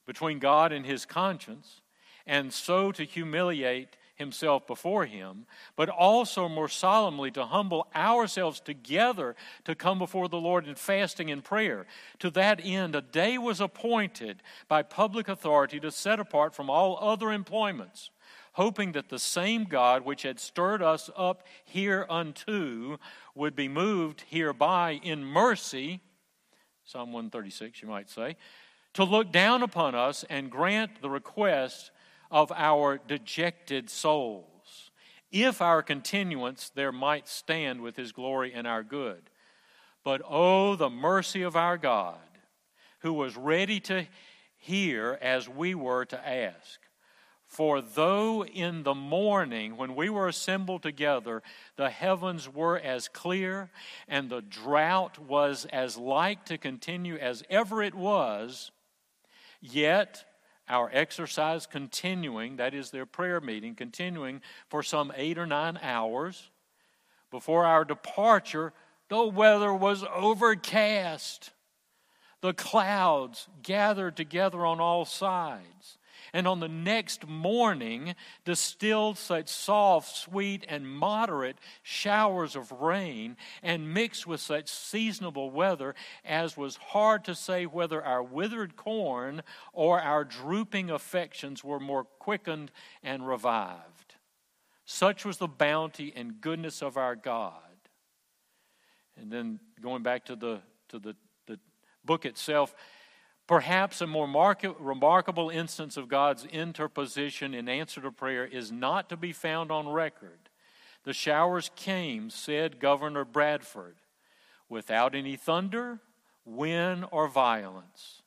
between 0.07 0.39
God 0.39 0.73
and 0.73 0.85
his 0.85 1.07
conscience, 1.07 1.81
and 2.27 2.53
so 2.53 2.93
to 2.93 3.05
humiliate 3.05 3.97
himself 4.15 4.67
before 4.67 5.07
him, 5.07 5.47
but 5.77 5.89
also 5.89 6.49
more 6.49 6.69
solemnly 6.69 7.31
to 7.33 7.47
humble 7.47 7.89
ourselves 7.95 8.61
together 8.61 9.35
to 9.65 9.75
come 9.75 9.99
before 9.99 10.29
the 10.29 10.41
Lord 10.41 10.67
in 10.67 10.75
fasting 10.75 11.31
and 11.31 11.43
prayer. 11.43 11.87
To 12.21 12.31
that 12.31 12.61
end, 12.63 12.95
a 12.95 13.03
day 13.03 13.39
was 13.39 13.61
appointed 13.61 14.43
by 14.69 14.83
public 14.83 15.29
authority 15.29 15.81
to 15.81 15.91
set 15.91 16.21
apart 16.21 16.55
from 16.55 16.71
all 16.71 16.99
other 17.01 17.33
employments, 17.33 18.11
hoping 18.53 18.93
that 18.93 19.09
the 19.09 19.19
same 19.19 19.65
God 19.65 20.05
which 20.05 20.23
had 20.23 20.39
stirred 20.39 20.83
us 20.83 21.11
up 21.17 21.45
hereunto 21.65 22.99
would 23.35 23.57
be 23.57 23.69
moved 23.69 24.25
hereby 24.29 25.01
in 25.03 25.25
mercy. 25.25 26.01
Psalm 26.85 27.13
136, 27.13 27.83
you 27.83 27.89
might 27.89 28.11
say, 28.11 28.37
to 28.93 29.03
look 29.03 29.33
down 29.33 29.63
upon 29.63 29.97
us 29.97 30.25
and 30.31 30.51
grant 30.51 31.03
the 31.03 31.11
request 31.11 31.91
of 32.35 32.51
our 32.51 32.99
dejected 32.99 33.89
souls, 33.89 34.91
if 35.31 35.63
our 35.63 35.85
continuance 35.85 36.69
there 36.75 36.91
might 36.91 37.29
stand 37.29 37.81
with 37.81 37.95
his 37.95 38.11
glory 38.11 38.53
and 38.53 38.67
our 38.67 38.83
good. 38.83 39.31
But 40.03 40.21
oh, 40.29 40.75
the 40.75 40.91
mercy 40.91 41.43
of 41.43 41.55
our 41.55 41.79
God, 41.79 42.19
who 42.99 43.13
was 43.13 43.37
ready 43.37 43.79
to 43.83 44.07
hear 44.57 45.17
as 45.23 45.49
we 45.49 45.77
were 45.77 46.05
to 46.07 46.29
ask. 46.29 46.81
For 47.47 47.81
though 47.81 48.45
in 48.45 48.83
the 48.83 48.97
morning, 48.97 49.77
when 49.77 49.95
we 49.95 50.09
were 50.09 50.27
assembled 50.27 50.83
together, 50.83 51.41
the 51.77 51.91
heavens 51.91 52.53
were 52.53 52.81
as 52.81 53.07
clear, 53.07 53.71
and 54.09 54.29
the 54.29 54.43
drought 54.43 55.21
was 55.21 55.67
as 55.67 55.97
like 55.97 56.47
to 56.47 56.59
continue 56.59 57.15
as 57.15 57.45
ever 57.49 57.81
it 57.81 57.95
was, 57.95 58.73
yet 59.61 60.25
our 60.69 60.91
exercise 60.93 61.67
continuing, 61.67 62.57
that 62.57 62.75
is 62.75 62.91
their 62.91 63.07
prayer 63.07 63.41
meeting, 63.41 63.75
continuing 63.75 64.41
for 64.69 64.83
some 64.83 65.13
eight 65.17 65.39
or 65.39 65.47
nine 65.47 65.79
hours. 65.83 66.51
Before 67.31 67.67
our 67.67 67.85
departure, 67.85 68.73
the 69.09 69.25
weather 69.25 69.75
was 69.75 70.05
overcast. 70.15 71.51
The 72.41 72.55
clouds 72.55 73.49
gathered 73.63 74.17
together 74.17 74.65
on 74.65 74.81
all 74.81 75.05
sides 75.05 75.99
and 76.35 76.49
on 76.49 76.59
the 76.59 76.69
next 76.69 77.29
morning 77.29 78.17
distilled 78.45 79.17
such 79.17 79.49
soft, 79.49 80.15
sweet, 80.15 80.67
and 80.69 80.87
moderate 80.87 81.57
showers 81.83 82.57
of 82.57 82.73
rain, 82.73 83.37
and 83.63 83.95
mixed 83.95 84.27
with 84.27 84.41
such 84.41 84.69
seasonable 84.69 85.51
weather 85.51 85.95
as 86.25 86.57
was 86.57 86.77
hard 86.77 87.25
to 87.25 87.37
say 87.37 87.65
whether 87.65 88.03
our 88.03 88.23
withered 88.23 88.75
corn 88.75 89.43
or 89.73 90.01
our 90.01 90.25
drooping 90.25 90.91
affections 90.91 91.63
were 91.63 91.81
more 91.81 92.05
quickened 92.19 92.73
and 93.05 93.27
revived. 93.27 94.17
Such 94.85 95.25
was 95.25 95.39
the 95.39 95.49
bounty 95.49 96.13
and 96.15 96.41
goodness 96.41 96.83
of 96.83 96.97
our 96.97 97.15
God. 97.15 97.61
And 99.17 99.31
then 99.31 99.61
going 99.81 100.03
back 100.03 100.25
to 100.27 100.37
the 100.37 100.61
to 100.89 100.99
the, 100.99 101.17
the 101.47 101.59
book 102.05 102.27
itself, 102.27 102.75
Perhaps 103.47 104.01
a 104.01 104.07
more 104.07 104.57
remarkable 104.79 105.51
instance 105.51 105.97
of 105.97 106.09
God's 106.09 106.47
interposition 106.47 107.53
in 107.53 107.69
answer 107.69 108.01
to 108.01 108.11
prayer 108.11 108.45
is 108.45 108.73
not 108.73 109.11
to 109.11 109.17
be 109.17 109.33
found 109.33 109.71
on 109.71 109.89
record. 109.89 110.49
The 111.05 111.13
showers 111.13 111.71
came, 111.77 112.31
said 112.31 112.81
Governor 112.81 113.27
Bradford, 113.27 113.97
without 114.71 115.15
any 115.15 115.37
thunder, 115.37 116.01
wind, 116.47 117.05
or 117.11 117.29
violence. 117.29 118.23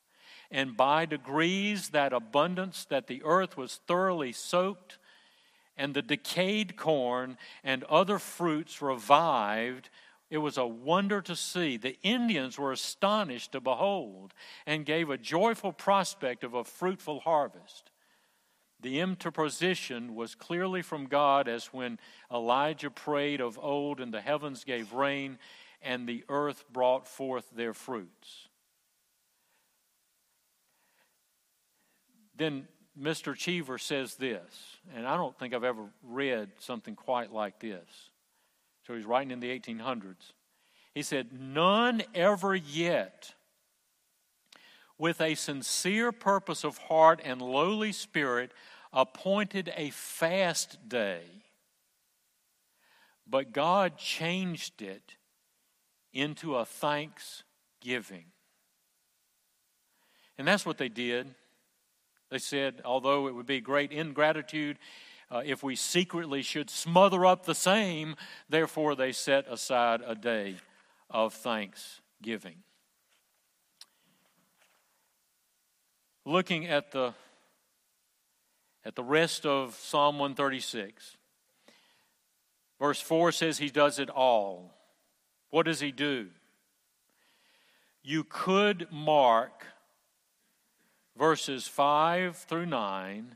And 0.52 0.78
by 0.78 1.08
degrees, 1.08 1.90
that 1.90 2.14
abundance 2.14 2.86
that 2.86 3.08
the 3.08 3.24
earth 3.24 3.58
was 3.58 3.82
thoroughly 3.88 4.32
soaked, 4.32 5.00
and 5.76 5.96
the 5.96 6.04
decayed 6.04 6.78
corn 6.78 7.38
and 7.64 7.84
other 7.86 8.20
fruits 8.20 8.82
revived 8.82 9.90
It 10.30 10.40
was 10.40 10.58
a 10.58 10.68
wonder 10.68 11.22
to 11.22 11.36
see. 11.36 11.78
The 11.78 11.98
Indians 12.04 12.60
were 12.60 12.72
astonished 12.72 13.54
to 13.54 13.62
behold 13.62 14.34
and 14.66 14.86
gave 14.86 15.10
a 15.10 15.18
joyful 15.18 15.72
prospect 15.72 16.44
of 16.44 16.54
a 16.54 16.66
fruitful 16.66 17.22
harvest. 17.22 17.92
The 18.80 19.00
interposition 19.00 20.16
was 20.16 20.36
clearly 20.36 20.82
from 20.82 21.08
God, 21.08 21.48
as 21.48 21.68
when 21.68 21.98
Elijah 22.32 22.92
prayed 22.92 23.42
of 23.42 23.58
old, 23.58 24.00
and 24.00 24.14
the 24.14 24.22
heavens 24.22 24.64
gave 24.64 24.94
rain, 24.94 25.40
and 25.82 26.08
the 26.08 26.24
earth 26.30 26.66
brought 26.72 27.08
forth 27.08 27.50
their 27.56 27.74
fruits. 27.74 28.50
Then 32.36 32.68
Mr. 33.00 33.36
Cheever 33.36 33.78
says 33.78 34.16
this, 34.16 34.78
and 34.96 35.08
I 35.08 35.18
don't 35.18 35.38
think 35.40 35.54
I've 35.54 35.64
ever 35.64 35.90
read 36.04 36.50
something 36.60 36.96
quite 36.96 37.32
like 37.32 37.60
this. 37.60 37.88
So 38.88 38.96
he's 38.96 39.06
writing 39.06 39.32
in 39.32 39.42
the 39.42 39.60
1800s. 39.60 40.32
He 40.94 41.02
said, 41.04 41.28
None 41.38 42.04
ever 42.16 42.56
yet, 42.56 43.34
with 44.98 45.20
a 45.20 45.36
sincere 45.36 46.14
purpose 46.14 46.64
of 46.64 46.78
heart 46.78 47.20
and 47.24 47.42
lowly 47.42 47.92
spirit, 47.92 48.52
appointed 48.94 49.74
a 49.76 49.90
fast 49.90 50.88
day, 50.88 51.22
but 53.30 53.52
God 53.52 53.98
changed 53.98 54.82
it 54.82 55.16
into 56.14 56.56
a 56.56 56.64
thanksgiving. 56.64 58.26
And 60.38 60.48
that's 60.48 60.66
what 60.66 60.78
they 60.78 60.90
did. 60.90 61.28
They 62.30 62.40
said, 62.40 62.82
although 62.86 63.28
it 63.28 63.36
would 63.36 63.46
be 63.46 63.60
great 63.60 63.92
ingratitude 63.92 64.78
uh, 65.30 65.42
if 65.46 65.64
we 65.64 65.76
secretly 65.76 66.42
should 66.42 66.70
smother 66.70 67.26
up 67.26 67.46
the 67.46 67.56
same, 67.56 68.16
therefore 68.50 68.96
they 68.96 69.12
set 69.12 69.46
aside 69.52 70.02
a 70.06 70.16
day 70.16 70.56
of 71.10 71.34
thanksgiving. 71.34 72.58
Looking 76.26 76.68
at 76.68 76.92
the 76.92 77.14
at 78.88 78.96
the 78.96 79.04
rest 79.04 79.46
of 79.46 79.76
Psalm 79.76 80.18
136. 80.18 81.18
Verse 82.80 83.02
4 83.02 83.34
says 83.34 83.58
he 83.58 83.70
does 83.70 84.00
it 84.00 84.10
all. 84.10 84.72
What 85.50 85.66
does 85.66 85.82
he 85.82 85.92
do? 85.92 86.28
You 88.02 88.24
could 88.24 88.88
mark 88.90 89.66
verses 91.18 91.68
5 91.68 92.38
through 92.38 92.68
9 92.68 93.36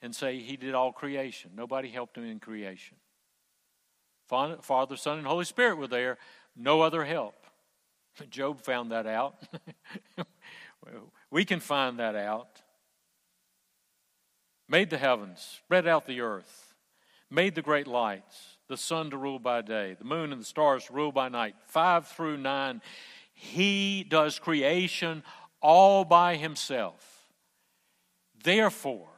and 0.00 0.14
say 0.14 0.38
he 0.38 0.56
did 0.56 0.74
all 0.74 0.92
creation. 0.92 1.52
Nobody 1.56 1.88
helped 1.88 2.16
him 2.16 2.24
in 2.24 2.38
creation. 2.38 2.96
Father, 4.28 4.96
Son, 4.96 5.18
and 5.18 5.26
Holy 5.26 5.46
Spirit 5.46 5.78
were 5.78 5.86
there, 5.86 6.18
no 6.54 6.82
other 6.82 7.04
help. 7.04 7.46
Job 8.30 8.60
found 8.60 8.92
that 8.92 9.06
out. 9.06 9.36
we 11.30 11.44
can 11.44 11.60
find 11.60 11.98
that 11.98 12.14
out. 12.14 12.60
Made 14.68 14.90
the 14.90 14.98
heavens, 14.98 15.60
spread 15.64 15.86
out 15.86 16.06
the 16.06 16.20
earth, 16.20 16.74
made 17.30 17.54
the 17.54 17.62
great 17.62 17.86
lights, 17.86 18.58
the 18.68 18.76
sun 18.76 19.08
to 19.10 19.16
rule 19.16 19.38
by 19.38 19.62
day, 19.62 19.96
the 19.98 20.04
moon 20.04 20.30
and 20.30 20.40
the 20.40 20.44
stars 20.44 20.84
to 20.84 20.92
rule 20.92 21.10
by 21.10 21.30
night. 21.30 21.54
Five 21.66 22.06
through 22.06 22.36
nine, 22.36 22.82
he 23.32 24.04
does 24.04 24.38
creation 24.38 25.22
all 25.62 26.04
by 26.04 26.36
himself. 26.36 27.30
Therefore, 28.44 29.08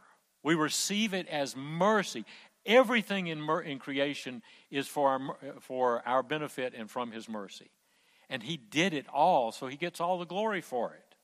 we 0.43 0.55
receive 0.55 1.15
it 1.15 1.29
as 1.29 1.57
mercy. 1.57 2.25
Everything 2.67 3.27
in, 3.27 3.41
mer- 3.41 3.61
in 3.61 3.79
creation 3.79 4.43
is 4.71 4.87
for 4.87 5.11
our, 5.11 5.37
for 5.61 6.07
our 6.07 6.23
benefit 6.23 6.75
and 6.77 6.91
from 6.91 7.13
His 7.13 7.29
mercy. 7.29 7.71
And 8.29 8.43
He 8.43 8.57
did 8.57 8.95
it 8.95 9.07
all, 9.13 9.53
so 9.53 9.67
He 9.67 9.77
gets 9.77 10.01
all 10.01 10.19
the 10.19 10.27
glory 10.27 10.61
for 10.61 10.93
it. 10.93 11.17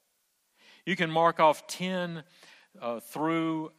You 0.84 0.96
can 0.96 1.10
mark 1.10 1.40
off 1.40 1.66
10 1.66 2.22
uh, 2.80 3.00
through 3.00 3.72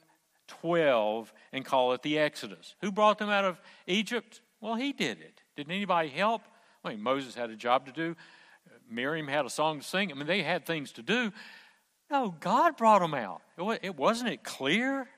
12 0.47 1.31
and 1.51 1.65
call 1.65 1.93
it 1.93 2.01
the 2.01 2.19
Exodus. 2.19 2.75
Who 2.81 2.91
brought 2.91 3.17
them 3.17 3.29
out 3.29 3.45
of 3.45 3.59
Egypt? 3.85 4.41
Well, 4.61 4.75
He 4.75 4.93
did 4.93 5.19
it. 5.19 5.41
Didn't 5.55 5.71
anybody 5.71 6.09
help? 6.09 6.41
I 6.83 6.89
mean, 6.89 7.01
Moses 7.01 7.35
had 7.35 7.49
a 7.49 7.55
job 7.55 7.85
to 7.87 7.91
do. 7.91 8.15
Miriam 8.89 9.27
had 9.27 9.45
a 9.45 9.49
song 9.49 9.79
to 9.79 9.85
sing. 9.85 10.11
I 10.11 10.15
mean, 10.15 10.27
they 10.27 10.43
had 10.43 10.65
things 10.65 10.91
to 10.93 11.01
do. 11.01 11.31
No, 12.09 12.33
God 12.39 12.77
brought 12.77 13.01
them 13.01 13.13
out. 13.13 13.41
It 13.57 13.95
wasn't 13.95 14.29
it 14.29 14.43
clear? 14.43 15.09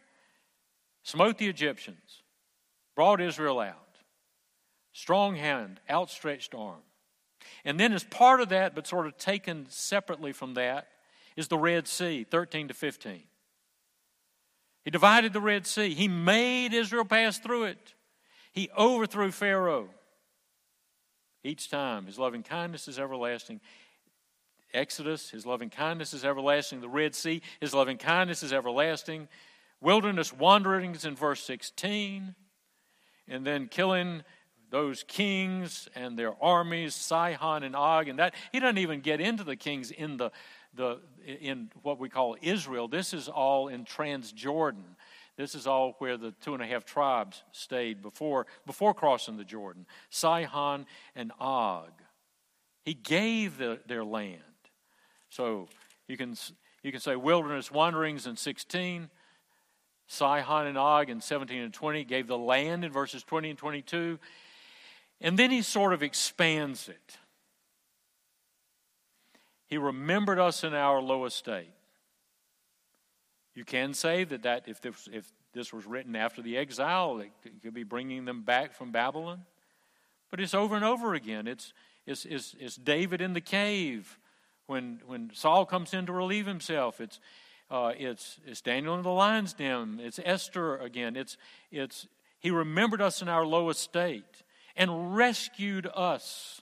Smote 1.04 1.38
the 1.38 1.48
Egyptians, 1.48 2.24
brought 2.96 3.22
Israel 3.22 3.60
out. 3.60 3.76
Strong 4.92 5.36
hand, 5.36 5.80
outstretched 5.90 6.54
arm. 6.54 6.82
And 7.64 7.80
then, 7.80 7.94
as 7.94 8.04
part 8.04 8.42
of 8.42 8.50
that, 8.50 8.76
but 8.76 8.88
sort 8.88 9.08
of 9.08 9.18
taken 9.18 9.66
separately 9.70 10.34
from 10.34 10.56
that, 10.56 10.88
is 11.36 11.48
the 11.48 11.58
Red 11.58 11.88
Sea, 11.88 12.24
13 12.24 12.68
to 12.68 12.74
15. 12.74 13.24
He 14.84 14.92
divided 14.92 15.34
the 15.34 15.42
Red 15.42 15.68
Sea. 15.68 15.94
He 15.94 16.08
made 16.08 16.74
Israel 16.74 17.06
pass 17.06 17.38
through 17.38 17.66
it. 17.66 17.94
He 18.52 18.70
overthrew 18.78 19.32
Pharaoh. 19.32 19.90
Each 21.44 21.70
time, 21.70 22.06
his 22.06 22.20
loving 22.20 22.44
kindness 22.44 22.88
is 22.88 23.00
everlasting. 23.00 23.62
Exodus, 24.74 25.30
his 25.30 25.46
loving 25.46 25.70
kindness 25.70 26.14
is 26.14 26.26
everlasting. 26.26 26.82
The 26.82 26.90
Red 26.90 27.16
Sea, 27.16 27.42
his 27.60 27.74
loving 27.74 27.98
kindness 27.98 28.44
is 28.44 28.52
everlasting. 28.54 29.28
Wilderness 29.82 30.34
wanderings 30.34 31.06
in 31.06 31.16
verse 31.16 31.44
16. 31.44 32.36
And 33.28 33.46
then 33.46 33.68
killing 33.68 34.24
those 34.72 35.04
kings 35.08 35.88
and 35.96 36.18
their 36.18 36.34
armies, 36.44 36.96
Sihon 36.96 37.64
and 37.64 37.76
Og, 37.76 38.08
and 38.08 38.20
that 38.20 38.36
he 38.52 38.60
doesn't 38.60 38.78
even 38.78 39.02
get 39.02 39.20
into 39.22 39.44
the 39.44 39.56
kings 39.56 39.92
in 39.92 40.18
the 40.18 40.32
the 40.76 41.00
in 41.26 41.70
what 41.82 42.00
we 42.00 42.10
call 42.10 42.36
Israel. 42.42 42.88
This 42.88 43.14
is 43.14 43.28
all 43.28 43.68
in 43.68 43.86
Transjordan. 43.86 44.96
This 45.36 45.56
is 45.56 45.68
all 45.68 45.96
where 46.00 46.18
the 46.18 46.32
two 46.42 46.54
and 46.54 46.62
a 46.62 46.66
half 46.66 46.84
tribes 46.84 47.44
stayed 47.54 48.02
before, 48.02 48.46
before 48.66 48.94
crossing 48.94 49.38
the 49.38 49.46
Jordan 49.46 49.86
Sihon 50.10 50.86
and 51.16 51.32
Og. 51.40 51.92
He 52.84 52.94
gave 52.94 53.58
the, 53.58 53.80
their 53.88 54.04
land. 54.04 54.42
So 55.30 55.68
you 56.08 56.18
can, 56.18 56.36
you 56.84 56.92
can 56.92 57.00
say 57.00 57.16
wilderness 57.16 57.72
wanderings 57.72 58.28
in 58.28 58.36
16, 58.36 59.10
Sihon 60.10 60.66
and 60.66 60.78
Og 60.78 61.10
in 61.10 61.22
17 61.22 61.62
and 61.62 61.74
20, 61.74 62.04
gave 62.04 62.26
the 62.26 62.38
land 62.38 62.84
in 62.84 62.92
verses 62.92 63.24
20 63.24 63.52
and 63.52 63.60
22. 63.60 64.18
And 65.22 65.38
then 65.38 65.52
he 65.52 65.62
sort 65.62 65.94
of 65.94 66.02
expands 66.02 66.90
it. 66.90 67.18
He 69.68 69.78
remembered 69.78 70.40
us 70.40 70.64
in 70.64 70.74
our 70.74 71.00
low 71.00 71.26
estate. 71.26 71.70
You 73.54 73.64
can 73.64 73.94
say 73.94 74.24
that, 74.24 74.42
that 74.44 74.64
if, 74.66 74.82
this, 74.82 75.08
if 75.14 75.32
this 75.54 75.72
was 75.72 75.86
written 75.86 76.16
after 76.16 76.42
the 76.42 76.58
exile, 76.58 77.20
it 77.20 77.32
could 77.62 77.74
be 77.74 77.84
bringing 77.84 78.26
them 78.26 78.42
back 78.42 78.74
from 78.74 78.92
Babylon. 78.92 79.44
But 80.32 80.40
it's 80.40 80.56
over 80.56 80.76
and 80.76 80.86
over 80.86 81.14
again. 81.14 81.46
It's, 81.46 81.72
it's, 82.08 82.26
it's, 82.26 82.56
it's 82.60 82.76
David 82.78 83.22
in 83.22 83.34
the 83.34 83.42
cave 83.42 84.18
when, 84.66 85.02
when 85.06 85.30
Saul 85.36 85.68
comes 85.68 85.94
in 85.94 86.08
to 86.08 86.14
relieve 86.14 86.48
himself. 86.48 87.00
It's, 87.00 87.20
uh, 87.72 87.94
it's, 87.98 88.40
it's 88.46 88.62
Daniel 88.62 88.96
in 88.96 89.04
the 89.04 89.12
lion's 89.12 89.54
den. 89.54 90.00
It's 90.02 90.20
Esther 90.24 90.78
again. 90.78 91.16
It's, 91.16 91.38
it's, 91.72 92.08
he 92.40 92.50
remembered 92.50 93.02
us 93.02 93.22
in 93.22 93.30
our 93.30 93.46
low 93.46 93.70
estate 93.70 94.44
and 94.76 95.16
rescued 95.16 95.88
us. 95.94 96.62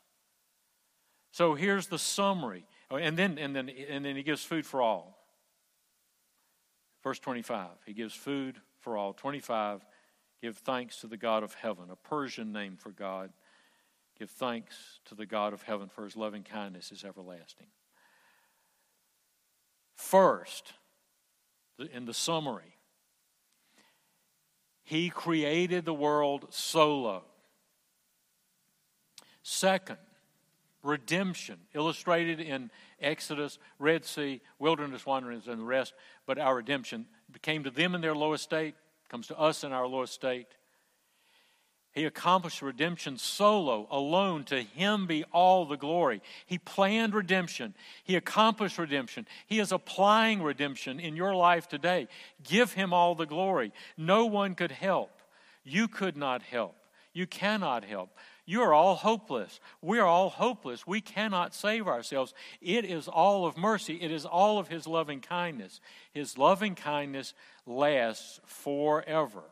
So 1.32 1.56
here's 1.56 1.88
the 1.88 2.00
summary. 2.00 2.66
Oh, 2.90 2.98
and 2.98 3.18
then, 3.18 3.38
and 3.38 3.56
then, 3.56 3.70
and 3.70 4.04
then 4.04 4.16
he 4.16 4.24
gives 4.24 4.44
food 4.44 4.66
for 4.66 4.82
all. 4.82 5.18
Verse 7.04 7.20
25, 7.20 7.70
he 7.86 7.94
gives 7.94 8.14
food 8.14 8.60
for 8.80 8.98
all. 8.98 9.14
25, 9.14 9.86
give 10.42 10.58
thanks 10.58 11.00
to 11.02 11.08
the 11.08 11.16
God 11.16 11.44
of 11.44 11.54
heaven, 11.54 11.86
a 11.90 11.96
Persian 11.96 12.52
name 12.52 12.76
for 12.76 12.92
God. 12.92 13.32
Give 14.20 14.30
thanks 14.30 15.00
to 15.06 15.16
the 15.16 15.26
God 15.26 15.54
of 15.54 15.62
heaven 15.62 15.90
for 15.90 16.04
his 16.04 16.18
loving 16.18 16.44
kindness 16.44 16.92
is 16.92 17.04
everlasting. 17.04 17.68
First, 19.96 20.74
in 21.80 22.06
the 22.06 22.14
summary, 22.14 22.78
he 24.84 25.10
created 25.10 25.86
the 25.86 25.94
world 25.94 26.48
solo. 26.50 27.24
Second, 29.44 29.98
redemption, 30.84 31.58
illustrated 31.74 32.40
in 32.40 32.72
Exodus, 33.00 33.60
Red 33.80 34.06
Sea, 34.06 34.42
wilderness 34.60 35.06
wanderings, 35.06 35.48
and 35.48 35.60
the 35.60 35.66
rest, 35.66 35.94
but 36.26 36.40
our 36.40 36.56
redemption 36.56 37.06
came 37.42 37.64
to 37.64 37.70
them 37.70 37.96
in 37.96 38.02
their 38.02 38.16
lowest 38.16 38.44
state, 38.44 38.76
comes 39.10 39.28
to 39.28 39.38
us 39.38 39.64
in 39.64 39.72
our 39.72 39.88
lowest 39.88 40.14
state. 40.14 40.48
He 41.94 42.06
accomplished 42.06 42.62
redemption 42.62 43.18
solo, 43.18 43.88
alone. 43.90 44.44
To 44.46 44.62
him 44.62 45.08
be 45.08 45.24
all 45.32 45.66
the 45.66 45.78
glory. 45.78 46.22
He 46.46 46.60
planned 46.60 47.16
redemption. 47.16 47.74
He 48.04 48.16
accomplished 48.16 48.78
redemption. 48.78 49.28
He 49.48 49.60
is 49.60 49.72
applying 49.72 50.44
redemption 50.44 51.00
in 51.00 51.16
your 51.16 51.34
life 51.34 51.68
today. 51.68 52.08
Give 52.44 52.72
him 52.72 52.94
all 52.94 53.16
the 53.16 53.26
glory. 53.26 53.74
No 53.98 54.26
one 54.26 54.54
could 54.54 54.72
help. 54.72 55.10
You 55.64 55.88
could 55.88 56.16
not 56.16 56.44
help. 56.44 56.76
You 57.14 57.26
cannot 57.26 57.84
help. 57.84 58.12
You 58.46 58.62
are 58.62 58.74
all 58.74 58.96
hopeless. 58.96 59.60
We 59.82 60.00
are 60.00 60.06
all 60.06 60.30
hopeless. 60.30 60.88
We 60.88 61.02
cannot 61.02 61.54
save 61.54 61.88
ourselves. 61.88 62.34
It 62.62 62.86
is 62.86 63.08
all 63.08 63.46
of 63.46 63.58
mercy, 63.58 64.00
it 64.02 64.12
is 64.12 64.26
all 64.26 64.60
of 64.60 64.70
His 64.70 64.88
loving 64.88 65.20
kindness. 65.20 65.82
His 66.12 66.38
loving 66.38 66.76
kindness 66.76 67.34
lasts 67.66 68.40
forever. 68.46 69.44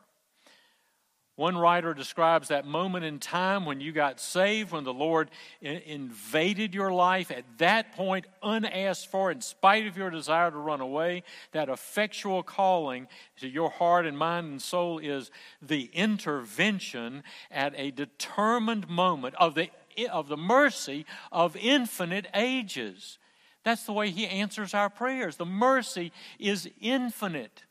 One 1.36 1.58
writer 1.58 1.94
describes 1.94 2.48
that 2.48 2.66
moment 2.66 3.04
in 3.04 3.20
time 3.20 3.66
when 3.66 3.82
you 3.82 3.92
got 3.92 4.22
saved, 4.22 4.72
when 4.72 4.86
the 4.86 4.94
Lord 4.94 5.30
invaded 5.62 6.74
your 6.74 6.94
life. 6.94 7.30
At 7.30 7.44
that 7.58 7.92
point, 7.92 8.26
unasked 8.42 9.12
for, 9.12 9.32
in 9.32 9.42
spite 9.42 9.86
of 9.86 9.98
your 9.98 10.10
desire 10.10 10.50
to 10.50 10.58
run 10.58 10.80
away, 10.80 11.24
that 11.52 11.68
effectual 11.68 12.42
calling 12.42 13.10
to 13.42 13.50
your 13.50 13.70
heart 13.70 14.06
and 14.06 14.18
mind 14.18 14.48
and 14.48 14.62
soul 14.62 14.98
is 15.00 15.30
the 15.62 15.90
intervention 15.94 17.22
at 17.52 17.74
a 17.76 17.92
determined 17.92 18.88
moment 18.88 19.36
of 19.36 19.56
the, 19.56 19.70
of 20.10 20.30
the 20.30 20.38
mercy 20.38 21.06
of 21.34 21.58
infinite 21.58 22.28
ages. 22.34 23.18
That's 23.66 23.84
the 23.84 23.94
way 23.94 24.10
He 24.10 24.26
answers 24.26 24.74
our 24.74 24.90
prayers. 24.90 25.36
The 25.36 25.46
mercy 25.46 26.14
is 26.40 26.70
infinite 26.80 27.65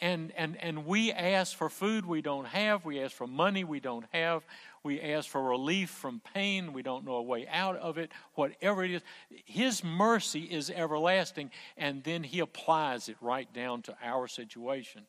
and, 0.00 0.32
and, 0.36 0.56
and 0.60 0.84
we 0.84 1.10
ask 1.10 1.56
for 1.56 1.70
food 1.70 2.04
we 2.04 2.20
don't 2.20 2.46
have, 2.46 2.84
we 2.84 3.00
ask 3.00 3.14
for 3.14 3.26
money 3.26 3.64
we 3.64 3.80
don't 3.80 4.04
have, 4.12 4.44
we 4.82 5.00
ask 5.00 5.28
for 5.28 5.42
relief 5.42 5.90
from 5.90 6.20
pain, 6.34 6.72
we 6.72 6.82
don't 6.82 7.04
know 7.04 7.14
a 7.14 7.22
way 7.22 7.46
out 7.48 7.76
of 7.76 7.96
it, 7.96 8.12
whatever 8.34 8.84
it 8.84 8.90
is. 8.90 9.02
His 9.44 9.82
mercy 9.82 10.42
is 10.42 10.70
everlasting, 10.70 11.50
and 11.76 12.04
then 12.04 12.22
He 12.22 12.40
applies 12.40 13.08
it 13.08 13.16
right 13.20 13.50
down 13.52 13.82
to 13.82 13.96
our 14.02 14.28
situation. 14.28 15.02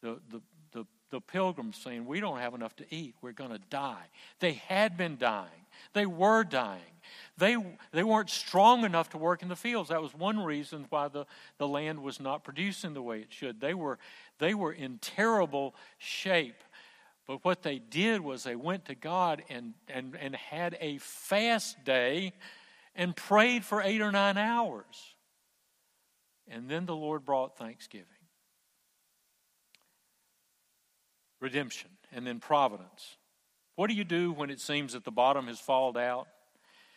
The, 0.00 0.18
the, 0.30 0.40
the, 0.72 0.86
the 1.10 1.20
pilgrims 1.20 1.76
saying, 1.76 2.06
We 2.06 2.20
don't 2.20 2.38
have 2.38 2.54
enough 2.54 2.74
to 2.76 2.94
eat, 2.94 3.14
we're 3.20 3.32
going 3.32 3.52
to 3.52 3.60
die. 3.70 4.04
They 4.40 4.54
had 4.54 4.96
been 4.96 5.18
dying, 5.18 5.66
they 5.92 6.06
were 6.06 6.42
dying. 6.42 6.80
They, 7.38 7.56
they 7.92 8.02
weren't 8.02 8.30
strong 8.30 8.84
enough 8.84 9.10
to 9.10 9.18
work 9.18 9.42
in 9.42 9.48
the 9.48 9.56
fields. 9.56 9.88
That 9.88 10.02
was 10.02 10.14
one 10.14 10.38
reason 10.40 10.86
why 10.90 11.08
the, 11.08 11.26
the 11.58 11.68
land 11.68 12.02
was 12.02 12.20
not 12.20 12.44
producing 12.44 12.94
the 12.94 13.02
way 13.02 13.20
it 13.20 13.32
should. 13.32 13.60
They 13.60 13.74
were, 13.74 13.98
they 14.38 14.54
were 14.54 14.72
in 14.72 14.98
terrible 14.98 15.74
shape. 15.98 16.62
But 17.26 17.44
what 17.44 17.62
they 17.62 17.78
did 17.78 18.20
was 18.20 18.42
they 18.42 18.56
went 18.56 18.86
to 18.86 18.94
God 18.94 19.42
and, 19.48 19.74
and, 19.88 20.16
and 20.20 20.34
had 20.34 20.76
a 20.80 20.98
fast 20.98 21.84
day 21.84 22.32
and 22.94 23.14
prayed 23.14 23.64
for 23.64 23.80
eight 23.80 24.00
or 24.00 24.12
nine 24.12 24.36
hours. 24.36 25.14
And 26.48 26.68
then 26.68 26.86
the 26.86 26.96
Lord 26.96 27.24
brought 27.24 27.56
thanksgiving, 27.56 28.06
redemption, 31.40 31.90
and 32.10 32.26
then 32.26 32.40
providence. 32.40 33.16
What 33.76 33.88
do 33.88 33.94
you 33.94 34.04
do 34.04 34.32
when 34.32 34.50
it 34.50 34.60
seems 34.60 34.92
that 34.92 35.04
the 35.04 35.10
bottom 35.10 35.46
has 35.46 35.58
fallen 35.58 35.96
out? 35.96 36.26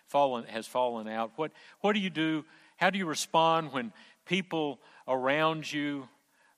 Fallen, 0.08 0.46
has 0.46 0.68
fallen 0.68 1.08
out? 1.08 1.32
What, 1.36 1.52
what 1.82 1.94
do 1.94 2.00
you 2.00 2.10
do? 2.10 2.46
How 2.78 2.90
do 2.90 2.98
you 2.98 3.06
respond 3.06 3.72
when 3.72 3.94
people 4.26 4.80
around 5.08 5.72
you 5.72 6.08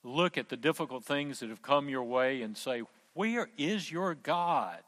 look 0.03 0.37
at 0.37 0.49
the 0.49 0.57
difficult 0.57 1.03
things 1.03 1.39
that 1.39 1.49
have 1.49 1.61
come 1.61 1.89
your 1.89 2.03
way 2.03 2.41
and 2.41 2.57
say, 2.57 2.81
Where 3.13 3.49
is 3.57 3.91
your 3.91 4.15
God? 4.15 4.79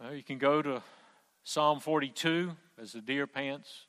Well, 0.00 0.14
you 0.14 0.22
can 0.22 0.38
go 0.38 0.60
to 0.60 0.82
Psalm 1.44 1.80
42 1.80 2.52
as 2.80 2.92
the 2.92 3.00
deer 3.00 3.26
pants 3.26 3.86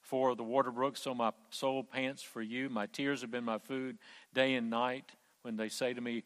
for 0.00 0.36
the 0.36 0.42
water 0.44 0.70
brook, 0.70 0.96
so 0.96 1.14
my 1.14 1.32
soul 1.50 1.82
pants 1.82 2.22
for 2.22 2.40
you. 2.40 2.68
My 2.68 2.86
tears 2.86 3.22
have 3.22 3.30
been 3.30 3.44
my 3.44 3.58
food 3.58 3.98
day 4.34 4.54
and 4.54 4.70
night 4.70 5.10
when 5.42 5.56
they 5.56 5.68
say 5.68 5.94
to 5.94 6.00
me, 6.00 6.22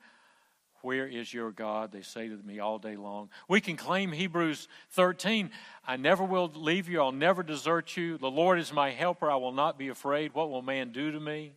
where 0.83 1.07
is 1.07 1.33
your 1.33 1.51
God? 1.51 1.93
They 1.93 2.03
say 2.03 2.29
to 2.29 2.37
me 2.37 2.59
all 2.59 2.79
day 2.79 2.97
long. 2.97 3.31
We 3.49 3.61
can 3.61 3.77
claim 3.77 4.12
Hebrews 4.12 4.69
13 4.90 5.51
I 5.87 5.97
never 5.97 6.25
will 6.25 6.51
leave 6.55 6.88
you, 6.88 7.01
I'll 7.01 7.12
never 7.12 7.43
desert 7.43 7.97
you. 7.97 8.19
The 8.19 8.31
Lord 8.31 8.59
is 8.59 8.73
my 8.73 8.90
helper, 8.90 9.31
I 9.31 9.37
will 9.37 9.53
not 9.53 9.79
be 9.79 9.88
afraid. 9.88 10.35
What 10.35 10.51
will 10.51 10.62
man 10.62 10.93
do 10.93 11.11
to 11.11 11.21
me? 11.21 11.55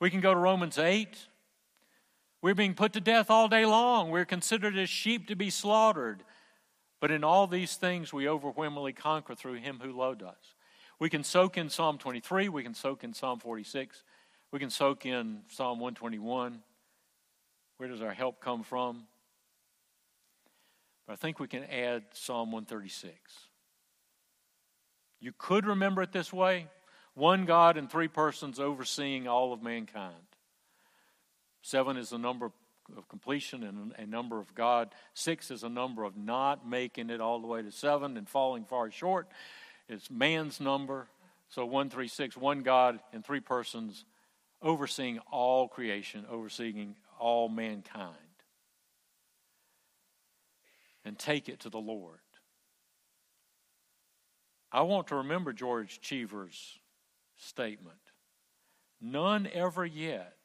We 0.00 0.10
can 0.10 0.20
go 0.20 0.32
to 0.32 0.40
Romans 0.40 0.78
8. 0.78 1.16
We're 2.42 2.54
being 2.54 2.74
put 2.74 2.92
to 2.92 3.00
death 3.00 3.30
all 3.30 3.48
day 3.48 3.66
long. 3.66 4.10
We're 4.10 4.24
considered 4.24 4.76
as 4.76 4.88
sheep 4.88 5.28
to 5.28 5.36
be 5.36 5.50
slaughtered. 5.50 6.22
But 7.00 7.10
in 7.10 7.24
all 7.24 7.46
these 7.46 7.76
things, 7.76 8.12
we 8.12 8.28
overwhelmingly 8.28 8.92
conquer 8.92 9.34
through 9.34 9.54
him 9.54 9.80
who 9.82 9.92
loved 9.92 10.22
us. 10.22 10.54
We 10.98 11.10
can 11.10 11.24
soak 11.24 11.58
in 11.58 11.68
Psalm 11.68 11.98
23. 11.98 12.48
We 12.48 12.62
can 12.62 12.74
soak 12.74 13.04
in 13.04 13.12
Psalm 13.12 13.38
46. 13.38 14.02
We 14.50 14.58
can 14.58 14.70
soak 14.70 15.04
in 15.04 15.40
Psalm 15.48 15.78
121. 15.78 16.62
Where 17.76 17.88
does 17.88 18.02
our 18.02 18.12
help 18.12 18.40
come 18.40 18.62
from? 18.62 19.04
But 21.06 21.14
I 21.14 21.16
think 21.16 21.38
we 21.38 21.48
can 21.48 21.64
add 21.64 22.04
Psalm 22.12 22.50
136. 22.50 23.14
You 25.20 25.32
could 25.36 25.66
remember 25.66 26.02
it 26.02 26.12
this 26.12 26.32
way 26.32 26.66
one 27.14 27.46
God 27.46 27.78
and 27.78 27.90
three 27.90 28.08
persons 28.08 28.60
overseeing 28.60 29.26
all 29.26 29.52
of 29.52 29.62
mankind. 29.62 30.14
Seven 31.62 31.96
is 31.96 32.10
the 32.10 32.18
number 32.18 32.52
of 32.96 33.08
completion 33.08 33.62
and 33.62 33.92
a 33.98 34.06
number 34.06 34.38
of 34.38 34.54
God. 34.54 34.90
Six 35.14 35.50
is 35.50 35.64
a 35.64 35.68
number 35.68 36.04
of 36.04 36.16
not 36.16 36.68
making 36.68 37.10
it 37.10 37.20
all 37.20 37.40
the 37.40 37.46
way 37.46 37.62
to 37.62 37.72
seven 37.72 38.16
and 38.16 38.28
falling 38.28 38.64
far 38.64 38.90
short. 38.90 39.28
It's 39.88 40.10
man's 40.10 40.60
number. 40.60 41.08
So 41.48 41.64
one, 41.64 41.90
three, 41.90 42.08
six, 42.08 42.36
one 42.36 42.62
God 42.62 43.00
and 43.12 43.24
three 43.24 43.40
persons 43.40 44.04
overseeing 44.62 45.18
all 45.30 45.68
creation, 45.68 46.26
overseeing 46.30 46.96
all 47.18 47.48
mankind 47.48 48.14
and 51.04 51.18
take 51.18 51.48
it 51.48 51.60
to 51.60 51.70
the 51.70 51.78
Lord. 51.78 52.18
I 54.72 54.82
want 54.82 55.06
to 55.08 55.16
remember 55.16 55.52
George 55.52 56.00
Cheever's 56.00 56.78
statement 57.36 57.98
None 59.00 59.46
ever 59.52 59.84
yet, 59.84 60.38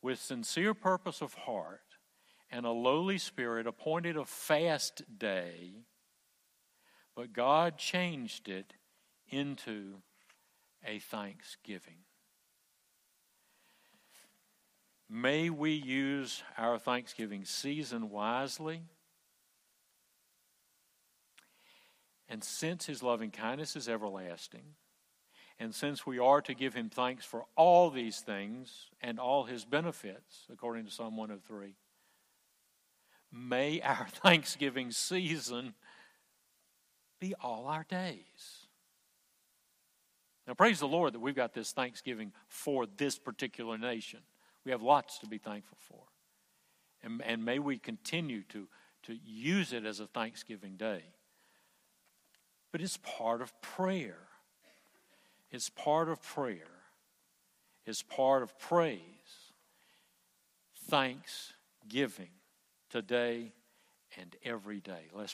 with 0.00 0.20
sincere 0.20 0.74
purpose 0.74 1.20
of 1.20 1.34
heart 1.34 1.82
and 2.50 2.64
a 2.64 2.70
lowly 2.70 3.18
spirit, 3.18 3.66
appointed 3.66 4.16
a 4.16 4.24
fast 4.24 5.02
day, 5.18 5.72
but 7.14 7.32
God 7.32 7.76
changed 7.76 8.48
it 8.48 8.74
into 9.28 9.96
a 10.86 11.00
thanksgiving. 11.00 12.04
May 15.10 15.48
we 15.48 15.72
use 15.72 16.42
our 16.58 16.78
Thanksgiving 16.78 17.44
season 17.44 18.10
wisely. 18.10 18.82
And 22.28 22.44
since 22.44 22.84
his 22.86 23.02
loving 23.02 23.30
kindness 23.30 23.74
is 23.74 23.88
everlasting, 23.88 24.74
and 25.58 25.74
since 25.74 26.06
we 26.06 26.18
are 26.18 26.42
to 26.42 26.54
give 26.54 26.74
him 26.74 26.90
thanks 26.90 27.24
for 27.24 27.46
all 27.56 27.90
these 27.90 28.20
things 28.20 28.86
and 29.00 29.18
all 29.18 29.44
his 29.44 29.64
benefits, 29.64 30.46
according 30.52 30.84
to 30.84 30.90
Psalm 30.90 31.16
103, 31.16 31.74
may 33.32 33.80
our 33.80 34.06
Thanksgiving 34.22 34.90
season 34.90 35.74
be 37.18 37.34
all 37.40 37.66
our 37.66 37.84
days. 37.88 38.66
Now, 40.46 40.54
praise 40.54 40.78
the 40.80 40.88
Lord 40.88 41.14
that 41.14 41.20
we've 41.20 41.34
got 41.34 41.54
this 41.54 41.72
Thanksgiving 41.72 42.32
for 42.46 42.86
this 42.86 43.18
particular 43.18 43.76
nation. 43.76 44.20
We 44.68 44.72
have 44.72 44.82
lots 44.82 45.18
to 45.20 45.26
be 45.26 45.38
thankful 45.38 45.78
for. 45.80 46.02
And, 47.02 47.22
and 47.24 47.42
may 47.42 47.58
we 47.58 47.78
continue 47.78 48.42
to, 48.50 48.68
to 49.04 49.14
use 49.24 49.72
it 49.72 49.86
as 49.86 49.98
a 49.98 50.06
Thanksgiving 50.06 50.76
day. 50.76 51.04
But 52.70 52.82
it's 52.82 52.98
part 52.98 53.40
of 53.40 53.58
prayer. 53.62 54.18
It's 55.50 55.70
part 55.70 56.10
of 56.10 56.22
prayer. 56.22 56.68
It's 57.86 58.02
part 58.02 58.42
of 58.42 58.58
praise. 58.58 59.00
Thanksgiving 60.90 62.32
today 62.90 63.52
and 64.18 64.36
every 64.44 64.80
day. 64.80 65.06
Let's 65.14 65.26